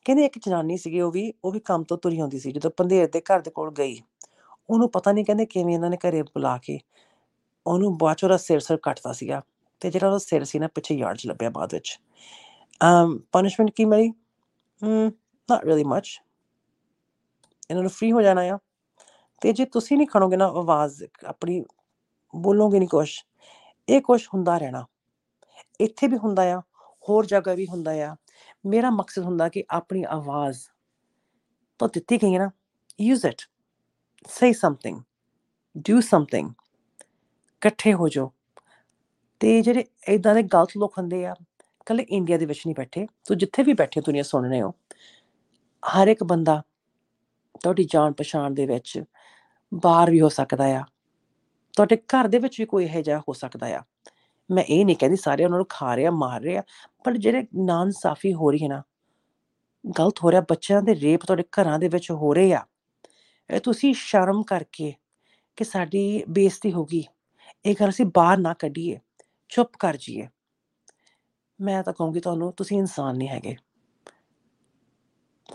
[0.05, 3.07] ਕਹਿੰਦੇ ਇੱਕ ਜਨਾਨੀ ਸੀਗੀ ਉਹ ਵੀ ਉਹ ਵੀ ਕੰਮ ਤੋਂ ਤੁਰੀ ਹੁੰਦੀ ਸੀ, ਜਦੋਂ ਪੰਧੇਰ
[3.07, 4.01] ਦੇ ਘਰ ਦੇ ਕੋਲ ਗਈ।
[4.69, 6.79] ਉਹਨੂੰ ਪਤਾ ਨਹੀਂ ਕਹਿੰਦੇ ਕਿਵੇਂ ਇਹਨਾਂ ਨੇ ਘਰੇ ਬੁਲਾ ਕੇ
[7.67, 9.41] ਉਹਨੂੰ ਬਾਅਦ ਚੋਂ ਉਹਦਾ ਸਿਰ ਸਿਰ ਕੱਟਦਾ ਸੀਗਾ
[9.79, 11.99] ਤੇ ਜਿਹੜਾ ਉਹਦਾ ਸਿਰ ਸੀ ਨਾ ਪਿੱਛੇ ਯਾਰਡ 'ਚ ਲੱਭਿਆ ਬਾਅਦ ਵਿੱਚ।
[12.85, 14.09] um punishment ਕੀ ਮਿਲੀ?
[14.83, 15.11] ਹਮ,
[15.51, 16.30] not really much
[17.71, 18.57] ਇਹਨਾਂ ਨੂੰ ਫ੍ਰੀ ਹੋ ਜਾਣਾ ਆ।
[19.41, 21.65] ਤੇ ਜੇ ਤੁਸੀਂ ਨਹੀਂ ਖੜੋਗੇ ਨਾ ਆਵਾਜ਼, ਆਪਣੀ
[22.35, 23.25] ਬੋਲੋਗੇ ਨਹੀਂ ਕੁਛ,
[23.89, 24.85] ਇਹ ਕੁਛ ਹੁੰਦਾ ਰਹਿਣਾ।
[25.79, 26.59] ਇੱਥੇ ਵੀ ਹੁੰਦਾ ਆ,
[27.09, 28.15] ਹੋਰ ਜਗ੍ਹਾ ਵੀ ਹੁੰਦਾ ਆ।
[28.65, 30.59] ਮੇਰਾ ਮਕਸਦ ਹੁੰਦਾ ਕਿ ਆਪਣੀ ਆਵਾਜ਼
[31.79, 32.51] ਤਾਂ ਦਿੱਤੀ ਗਈ ਹੈ ਨਾ।
[33.01, 33.41] Use it
[34.27, 35.01] say something
[35.77, 38.31] do something ਇਕੱਠੇ ਹੋ ਜਾਓ।
[39.39, 41.35] ਤੇ ਜਿਹੜੇ ਇਦਾਂ ਦੇ ਗਲਤ ਲੋਕ ਹੁੰਦੇ ਆ
[41.85, 44.73] ਕੱਲੇ ਇੰਡੀਆ ਦੇ ਵਿੱਚ ਨਹੀਂ ਬੈਠੇ। ਤੂੰ ਜਿੱਥੇ ਵੀ ਬੈਠੇ ਹੋ, ਦੁਨੀਆ ਸੁਣ ਰਹੇ ਹੋ।
[45.83, 46.63] ਹਰ ਇੱਕ ਬੰਦਾ
[47.59, 49.03] ਤੁਹਾਡੀ ਜਾਣ ਪਛਾਣ ਦੇ ਵਿੱਚ
[49.73, 50.83] ਬਾਹਰ ਵੀ ਹੋ ਸਕਦਾ ਆ।
[51.73, 53.83] ਤੁਹਾਡੇ ਘਰ ਦੇ ਵਿੱਚ ਵੀ ਕੋਈ ਇਹੋ ਜਿਹਾ ਹੋ ਸਕਦਾ ਆ।
[54.51, 56.63] ਮੈਂ ਇਹ ਨਹੀਂ ਕਹਿੰਦੀ ਸਾਰੇ ਉਹਨਾਂ ਨੂੰ ਖਾ ਰਿਹਾ, ਮਾਰ ਰਿਹਾ,
[57.03, 58.83] ਪਰ ਜਿਹੜੇ ਨਾਇਨਸਾਫੀ ਹੋ ਰਹੀ ਹੈ ਨਾ,
[59.99, 62.65] ਗਲਤ ਹੋ ਰਿਹਾ, ਬੱਚਿਆਂ ਦੇ ਰੇਪ ਤੁਹਾਡੇ ਘਰਾਂ ਦੇ ਵਿੱਚ ਹੋ ਰਹੇ ਆ।
[63.49, 64.93] ਇਹ ਤੁਸੀਂ ਸ਼ਰਮ ਕਰਕੇ
[65.55, 67.03] ਕਿ ਸਾਡੀ ਬੇਇੱਜ਼ਤੀ ਹੋ ਗਈ।
[67.65, 68.99] ਇਹ ਗੱਲ ਅਸੀਂ ਬਾਹਰ ਨਾ ਕੱਢੀਏ,
[69.49, 70.27] ਚੁੱਪ ਕਰ ਜੀਏ
[71.61, 73.55] ਮੈਂ ਤਾਂ ਕਹੂੰਗੀ ਤੁਹਾਨੂੰ, ਤੁਸੀਂ ਇਨਸਾਨ ਨਹੀਂ ਹੈਗੇ।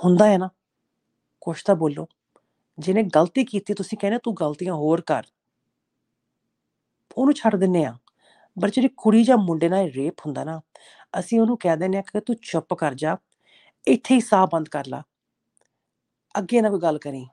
[0.05, 0.49] ਹੁੰਦਾ ਹੈ ਨਾ
[1.47, 2.09] ਕੁਛ ਤਾਂ ਬੋਲੋ।
[2.79, 5.23] ਜਿਹਨੇ ਗਲਤੀ ਕੀਤੀ, ਤੁਸੀਂ ਕਹਿੰਦੇ ਤੂੰ ਗਲਤੀਆਂ ਹੋਰ ਕਰ।
[7.17, 7.99] ਉਹਨੂੰ ਛੱਡ ਦਿੰਨੇ ਆ।
[8.63, 10.61] ਪਰ ਜਿਹੜੀ ਕੁੜੀ ਜਾਂ ਮੁੰਡੇ ਨਾਲ ਰੇਪ ਹੁੰਦਾ ਨਾ,
[11.21, 13.17] ਅਸੀਂ ਉਹਨੂੰ ਕਹਿ ਦਿੰਨੇ ਆ ਕਿ ਤੂੰ ਚੁੱਪ ਕਰ ਜਾ,
[13.89, 15.03] ਇੱਥੇ ਹੀ ਸਾਹ ਬੰਦ ਕਰ ਲਾ।
[16.39, 17.27] ਅੱਗੇ ਨਾ ਕੋਈ ਗੱਲ ਕਰੀ।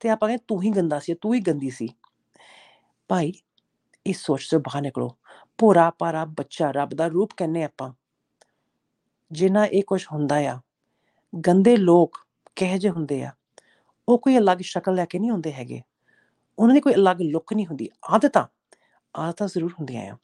[0.00, 1.88] ਤੇ ਆਪਾਂ ਕਹਿੰਦੇ ਤੂੰ ਹੀ ਗੰਦਾ ਸੀ, ਤੂੰ ਹੀ ਗੰਦੀ ਸੀ।
[3.08, 3.32] ਭਾਈ,
[4.06, 5.16] ਇਸ ਸੋਚ ਤੋਂ ਬਾਹਰ ਨਿਕਲੋ।
[5.58, 7.92] ਪੂਰਾ ਪਾਰਾ ਬੱਚਾ ਰੱਬ ਦਾ ਰੂਪ ਕਹਿੰਨੇ ਆਪਾਂ।
[9.32, 10.60] ਜਿਨ੍ਹਾਂ ਇਹ ਕੁਝ ਹੁੰਦਾ ਆ,
[11.46, 12.27] ਗੰਦੇ ਲੋਕ
[12.58, 13.32] ਕਿਹੋ ਜਿਹੇ ਹੁੰਦੇ ਆ?
[14.08, 15.82] ਉਹ ਕੋਈ ਅਲੱਗ ਸ਼ਕਲ ਲੈ ਕੇ ਨਹੀਂ ਹੁੰਦੇ ਹੈਗੇ।
[16.58, 18.46] ਉਹਨਾਂ ਦੀ ਕੋਈ ਅਲੱਗ ਲੁੱਕ ਨਹੀਂ ਹੁੰਦੀ। ਆਦਤਾਂ
[19.16, 20.16] ਆਦਤਾਂ ਜ਼ਰੂਰ ਹੁੰਦੀਆਂ ਆ।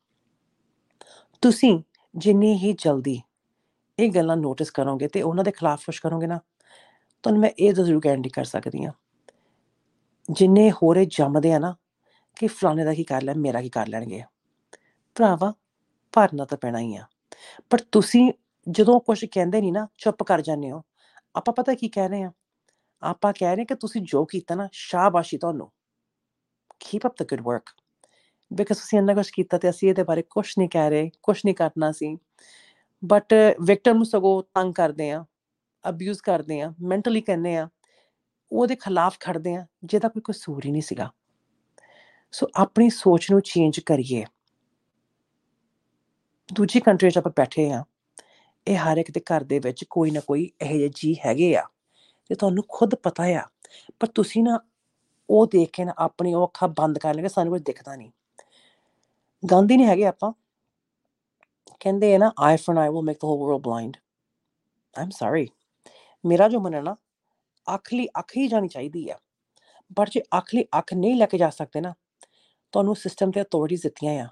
[1.43, 1.83] ਤੁਸੀਂ
[2.17, 3.23] ਜਿੰਨੀ ਹੀ ਜਲਦੀ
[3.99, 6.41] ਇਹ ਗੱਲਾਂ ਨੋਟਿਸ ਕਰੋਗੇ ਤੇ ਉਹਨਾਂ ਦੇ ਖਿਲਾਫ ਕੁਝ ਕਰੋਗੇ ਨਾ,
[7.23, 8.93] ਤੁਹਾਨੂੰ ਮੈਂ ਇਹ ਜ਼ਰੂਰ ਗਾਰੰਟੀ ਕਰ ਸਕਦੀ ਆ
[10.31, 11.77] ਜਿੰਨੇ ਹੋਰੇ ਜੰਮਦੇ ਆ ਨਾ
[12.37, 14.23] ਕਿ ਫਲਾਣੇ ਦਾ ਕੀ ਕਰ ਲੈ ਮੇਰਾ ਕੀ ਕਰ ਲੈਣਗੇ।
[15.15, 15.53] ਭਰਾਵਾ,
[16.13, 17.05] ਭਰਨਾ ਤਾਂ ਪੈਣਾ ਹੀ ਆ।
[17.71, 18.33] ਪਰ ਤੁਸੀਂ
[18.71, 20.83] ਜਦੋਂ ਕੁਝ ਕਹਿੰਦੇ ਨਹੀਂ ਨਾ, ਚੁੱਪ ਕਰ ਜਾਂਦੇ ਹੋ।
[21.37, 22.33] ਆਪਾਂ ਪਤਾ ਕੀ ਕਹਿ ਰਹੇ ਆ
[23.03, 25.73] ਆਪਾਂ ਕਹਿ ਰਹੇ ਕਿ ਤੁਸੀਂ ਜੋ ਕੀਤਾ ਨਾ, ਸ਼ਾਬਾਸ਼ੀ ਤੁਹਾਨੂੰ।
[26.81, 27.71] Keep up the good work
[28.53, 31.55] because ਤੁਸੀਂ ਇੰਨਾ ਕੁਝ ਕੀਤਾ ਤੇ ਅਸੀਂ ਇਹਦੇ ਬਾਰੇ ਕੁਝ ਨਹੀਂ ਕਹਿ ਰਹੇ ਕੁਝ ਨਹੀਂ
[31.55, 32.17] ਕਰਨਾ ਸੀ।
[33.05, 35.25] ਬਟ ਵਿਕਟਮ ਨੂੰ ਸਗੋਂ ਤੰਗ ਕਰਦੇ ਆ
[35.89, 37.69] ਅਬਿਊਜ਼ ਕਰਦੇ ਆ ਮੈਂਟਲੀ ਕਹਿੰਦੇ ਆ
[38.53, 41.11] ਉਹਦੇ ਖਿਲਾਫ ਖੜਦੇ ਆ ਜਿਹਦਾ ਕੋਈ ਕਸੂਰ ਹੀ ਨਹੀਂ ਸੀਗਾ।
[42.33, 44.25] ਸੋ ਆਪਣੀ ਸੋਚ ਨੂੰ ਚੇਂਜ ਕਰੀਏ।
[46.55, 47.85] ਦੂਜੀ ਕੰਟਰੀ 'ਚ ਆਪਾਂ ਬੈਠੇ ਆ
[48.67, 51.63] ਇਹ ਹਰ ਇੱਕ ਦੇ ਘਰ ਦੇ ਵਿੱਚ ਕੋਈ ਨਾ ਕੋਈ ਇਹੋ ਜਿਹੇ ਜੀ ਹੈਗੇ ਆ
[52.31, 53.43] ਤੇ ਤੁਹਾਨੂੰ ਖੁਦ ਪਤਾ ਆ,
[54.01, 54.59] ਪਰ ਤੁਸੀਂ ਨਾ
[55.29, 58.11] ਉਹ ਦੇਖ ਕੇ ਨਾ ਆਪਣੀ ਉਹ ਅੱਖਾਂ ਬੰਦ ਕਰ ਲੈਣਗੇ, ਸਾਨੂੰ ਕੁਝ ਦਿਖਦਾ ਨਹੀਂ।
[59.43, 60.33] ਗਾਂਧੀ ਨਹੀਂ ਹੈਗੇ ਆਪਾਂ।
[61.81, 63.97] ਕਹਿੰਦੇ ਆ ਨਾ eye for eye will make the whole world blind
[64.95, 65.49] I'm sorry
[66.25, 66.97] ਮੇਰਾ ਜੋ ਮਨ ਹੈ ਨਾ,
[67.67, 69.19] ਅੱਖ ਲਈ ਅੱਖ ਹੀ ਜਾਣੀ ਚਾਹੀਦੀ ਆ।
[69.97, 71.95] ਪਰ ਜੇ ਅੱਖ ਲਈ ਅੱਖ ਨਹੀਂ ਲੈ ਕੇ ਜਾ ਸਕਦੇ ਨਾ,
[72.75, 74.29] ਤੁਹਾਨੂੰ ਸਿਸਟਮ ਤੇ ਅਥਾਰਟੀਜ਼ ਦਿੱਤੀਆਂ ਆ।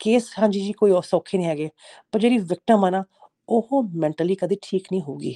[0.00, 1.70] ਕੇਸ ਹਾਂਜੀ ਜੀ, ਕੋਈ ਉਹ ਸੌਖੇ ਨਹੀਂ ਹੈਗੇ,
[2.12, 3.04] ਪਰ ਜਿਹੜੀ ਵਿਕਟਮ ਆ ਨਾ
[3.48, 5.34] ਉਹ ਮੈਂਟਲੀ ਕਦੇ ਠੀਕ ਨਹੀਂ ਹੋਊਗੀ।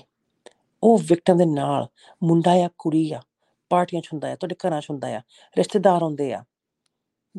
[0.83, 1.87] ਉਹ ਵਿਕਟਮ ਦੇ ਨਾਲ
[2.25, 3.23] ਮੁੰਡਾ ਜਾਂ ਕੁੜੀ ਆ
[3.71, 5.21] ਪਾਰਟੀਆਂ 'ਚ ਹੁੰਦਾ ਆ ਤੁਹਾਡੇ ਘਰਾਂ 'ਚ ਹੁੰਦਾ ਆ
[5.57, 6.45] ਰਿਸ਼ਤੇਦਾਰ ਹੁੰਦੇ ਆ।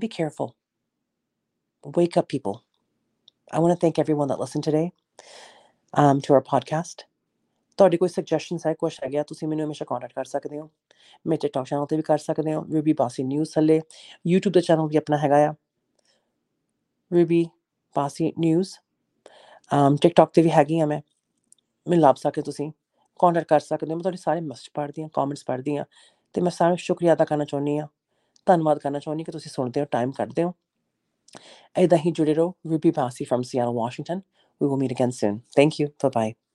[0.03, 0.47] Be careful.
[1.99, 2.53] Wake up people.
[3.53, 4.91] I want to thank everyone that listened today
[5.97, 7.07] um, to our podcast.
[7.77, 10.69] ਤੁਹਾਡੇ ਕੋਈ ਸੁਜੈਸ਼ਨਸ ਹੈ ਕੁਛ ਹੈਗਾ ਤੁਸੀਂ ਮੈਨੂੰ ਹਮੇਸ਼ਾ ਕੰਟੈਕਟ ਕਰ ਸਕਦੇ ਹੋ।
[11.27, 13.77] ਮੇਰੇ ਟਿਕਟੌਕ ਚੈਨਲ ਤੇ ਵੀ ਕਰ ਸਕਦੇ ਹੋ ਰੂਬੀ ਬਾਸੀ ਨਿਊਜ਼ ਥੱਲੇ।
[14.33, 15.53] YouTube ਦਾ ਚੈਨਲ ਵੀ ਆਪਣਾ ਹੈਗਾ ਆ।
[17.13, 17.45] ਰੂਬੀ
[17.95, 18.90] ਬਾਸੀ ਨਿਊਜ਼ um
[20.01, 20.99] ਟਿਕਟੌਕ ਤੇ ਵੀ ਹੈਗੀ ਆ ਮੈਂ
[21.87, 22.71] ਮੈਨੂੰ ਲੱਭ ਸਕਦੇ ਤੁਸੀਂ
[23.19, 25.85] ਕੰਟੈਕਟ ਕਰ ਸਕਦੇ ਹੋ। ਮੈਂ ਤੁਹਾਡੇ ਸਾਰੇ ਮੈਸੇਜ ਪੜ੍ਹਦੀ ਹਾਂ ਕਮੈਂਟਸ ਪੜ੍ਹਦੀ ਹਾਂ
[26.35, 27.87] ਤੇ ਮੈਂ ਸਾਰਿਆਂ ਨੂੰ ਸ਼ੁਕਰੀਆ ਅਦਾ ਕਰਨਾ ਚਾਹੁੰਦੀ ਹਾਂ।
[28.47, 30.53] ਧੰਨਵਾਦ ਕਰਨਾ ਚਾਹੁੰਦੀ ਕਿ ਤੁਸੀਂ ਸੁਣਦੇ ਹੋ ਟਾਈਮ ਕੱਢਦੇ ਹੋ।
[31.75, 34.21] ਏਦਾਂ ਹੀ ਜੁੜੇ ਰਹੋ। Ruby Basi from Seattle Washington
[34.61, 36.50] we will meet again soon thank you bye bye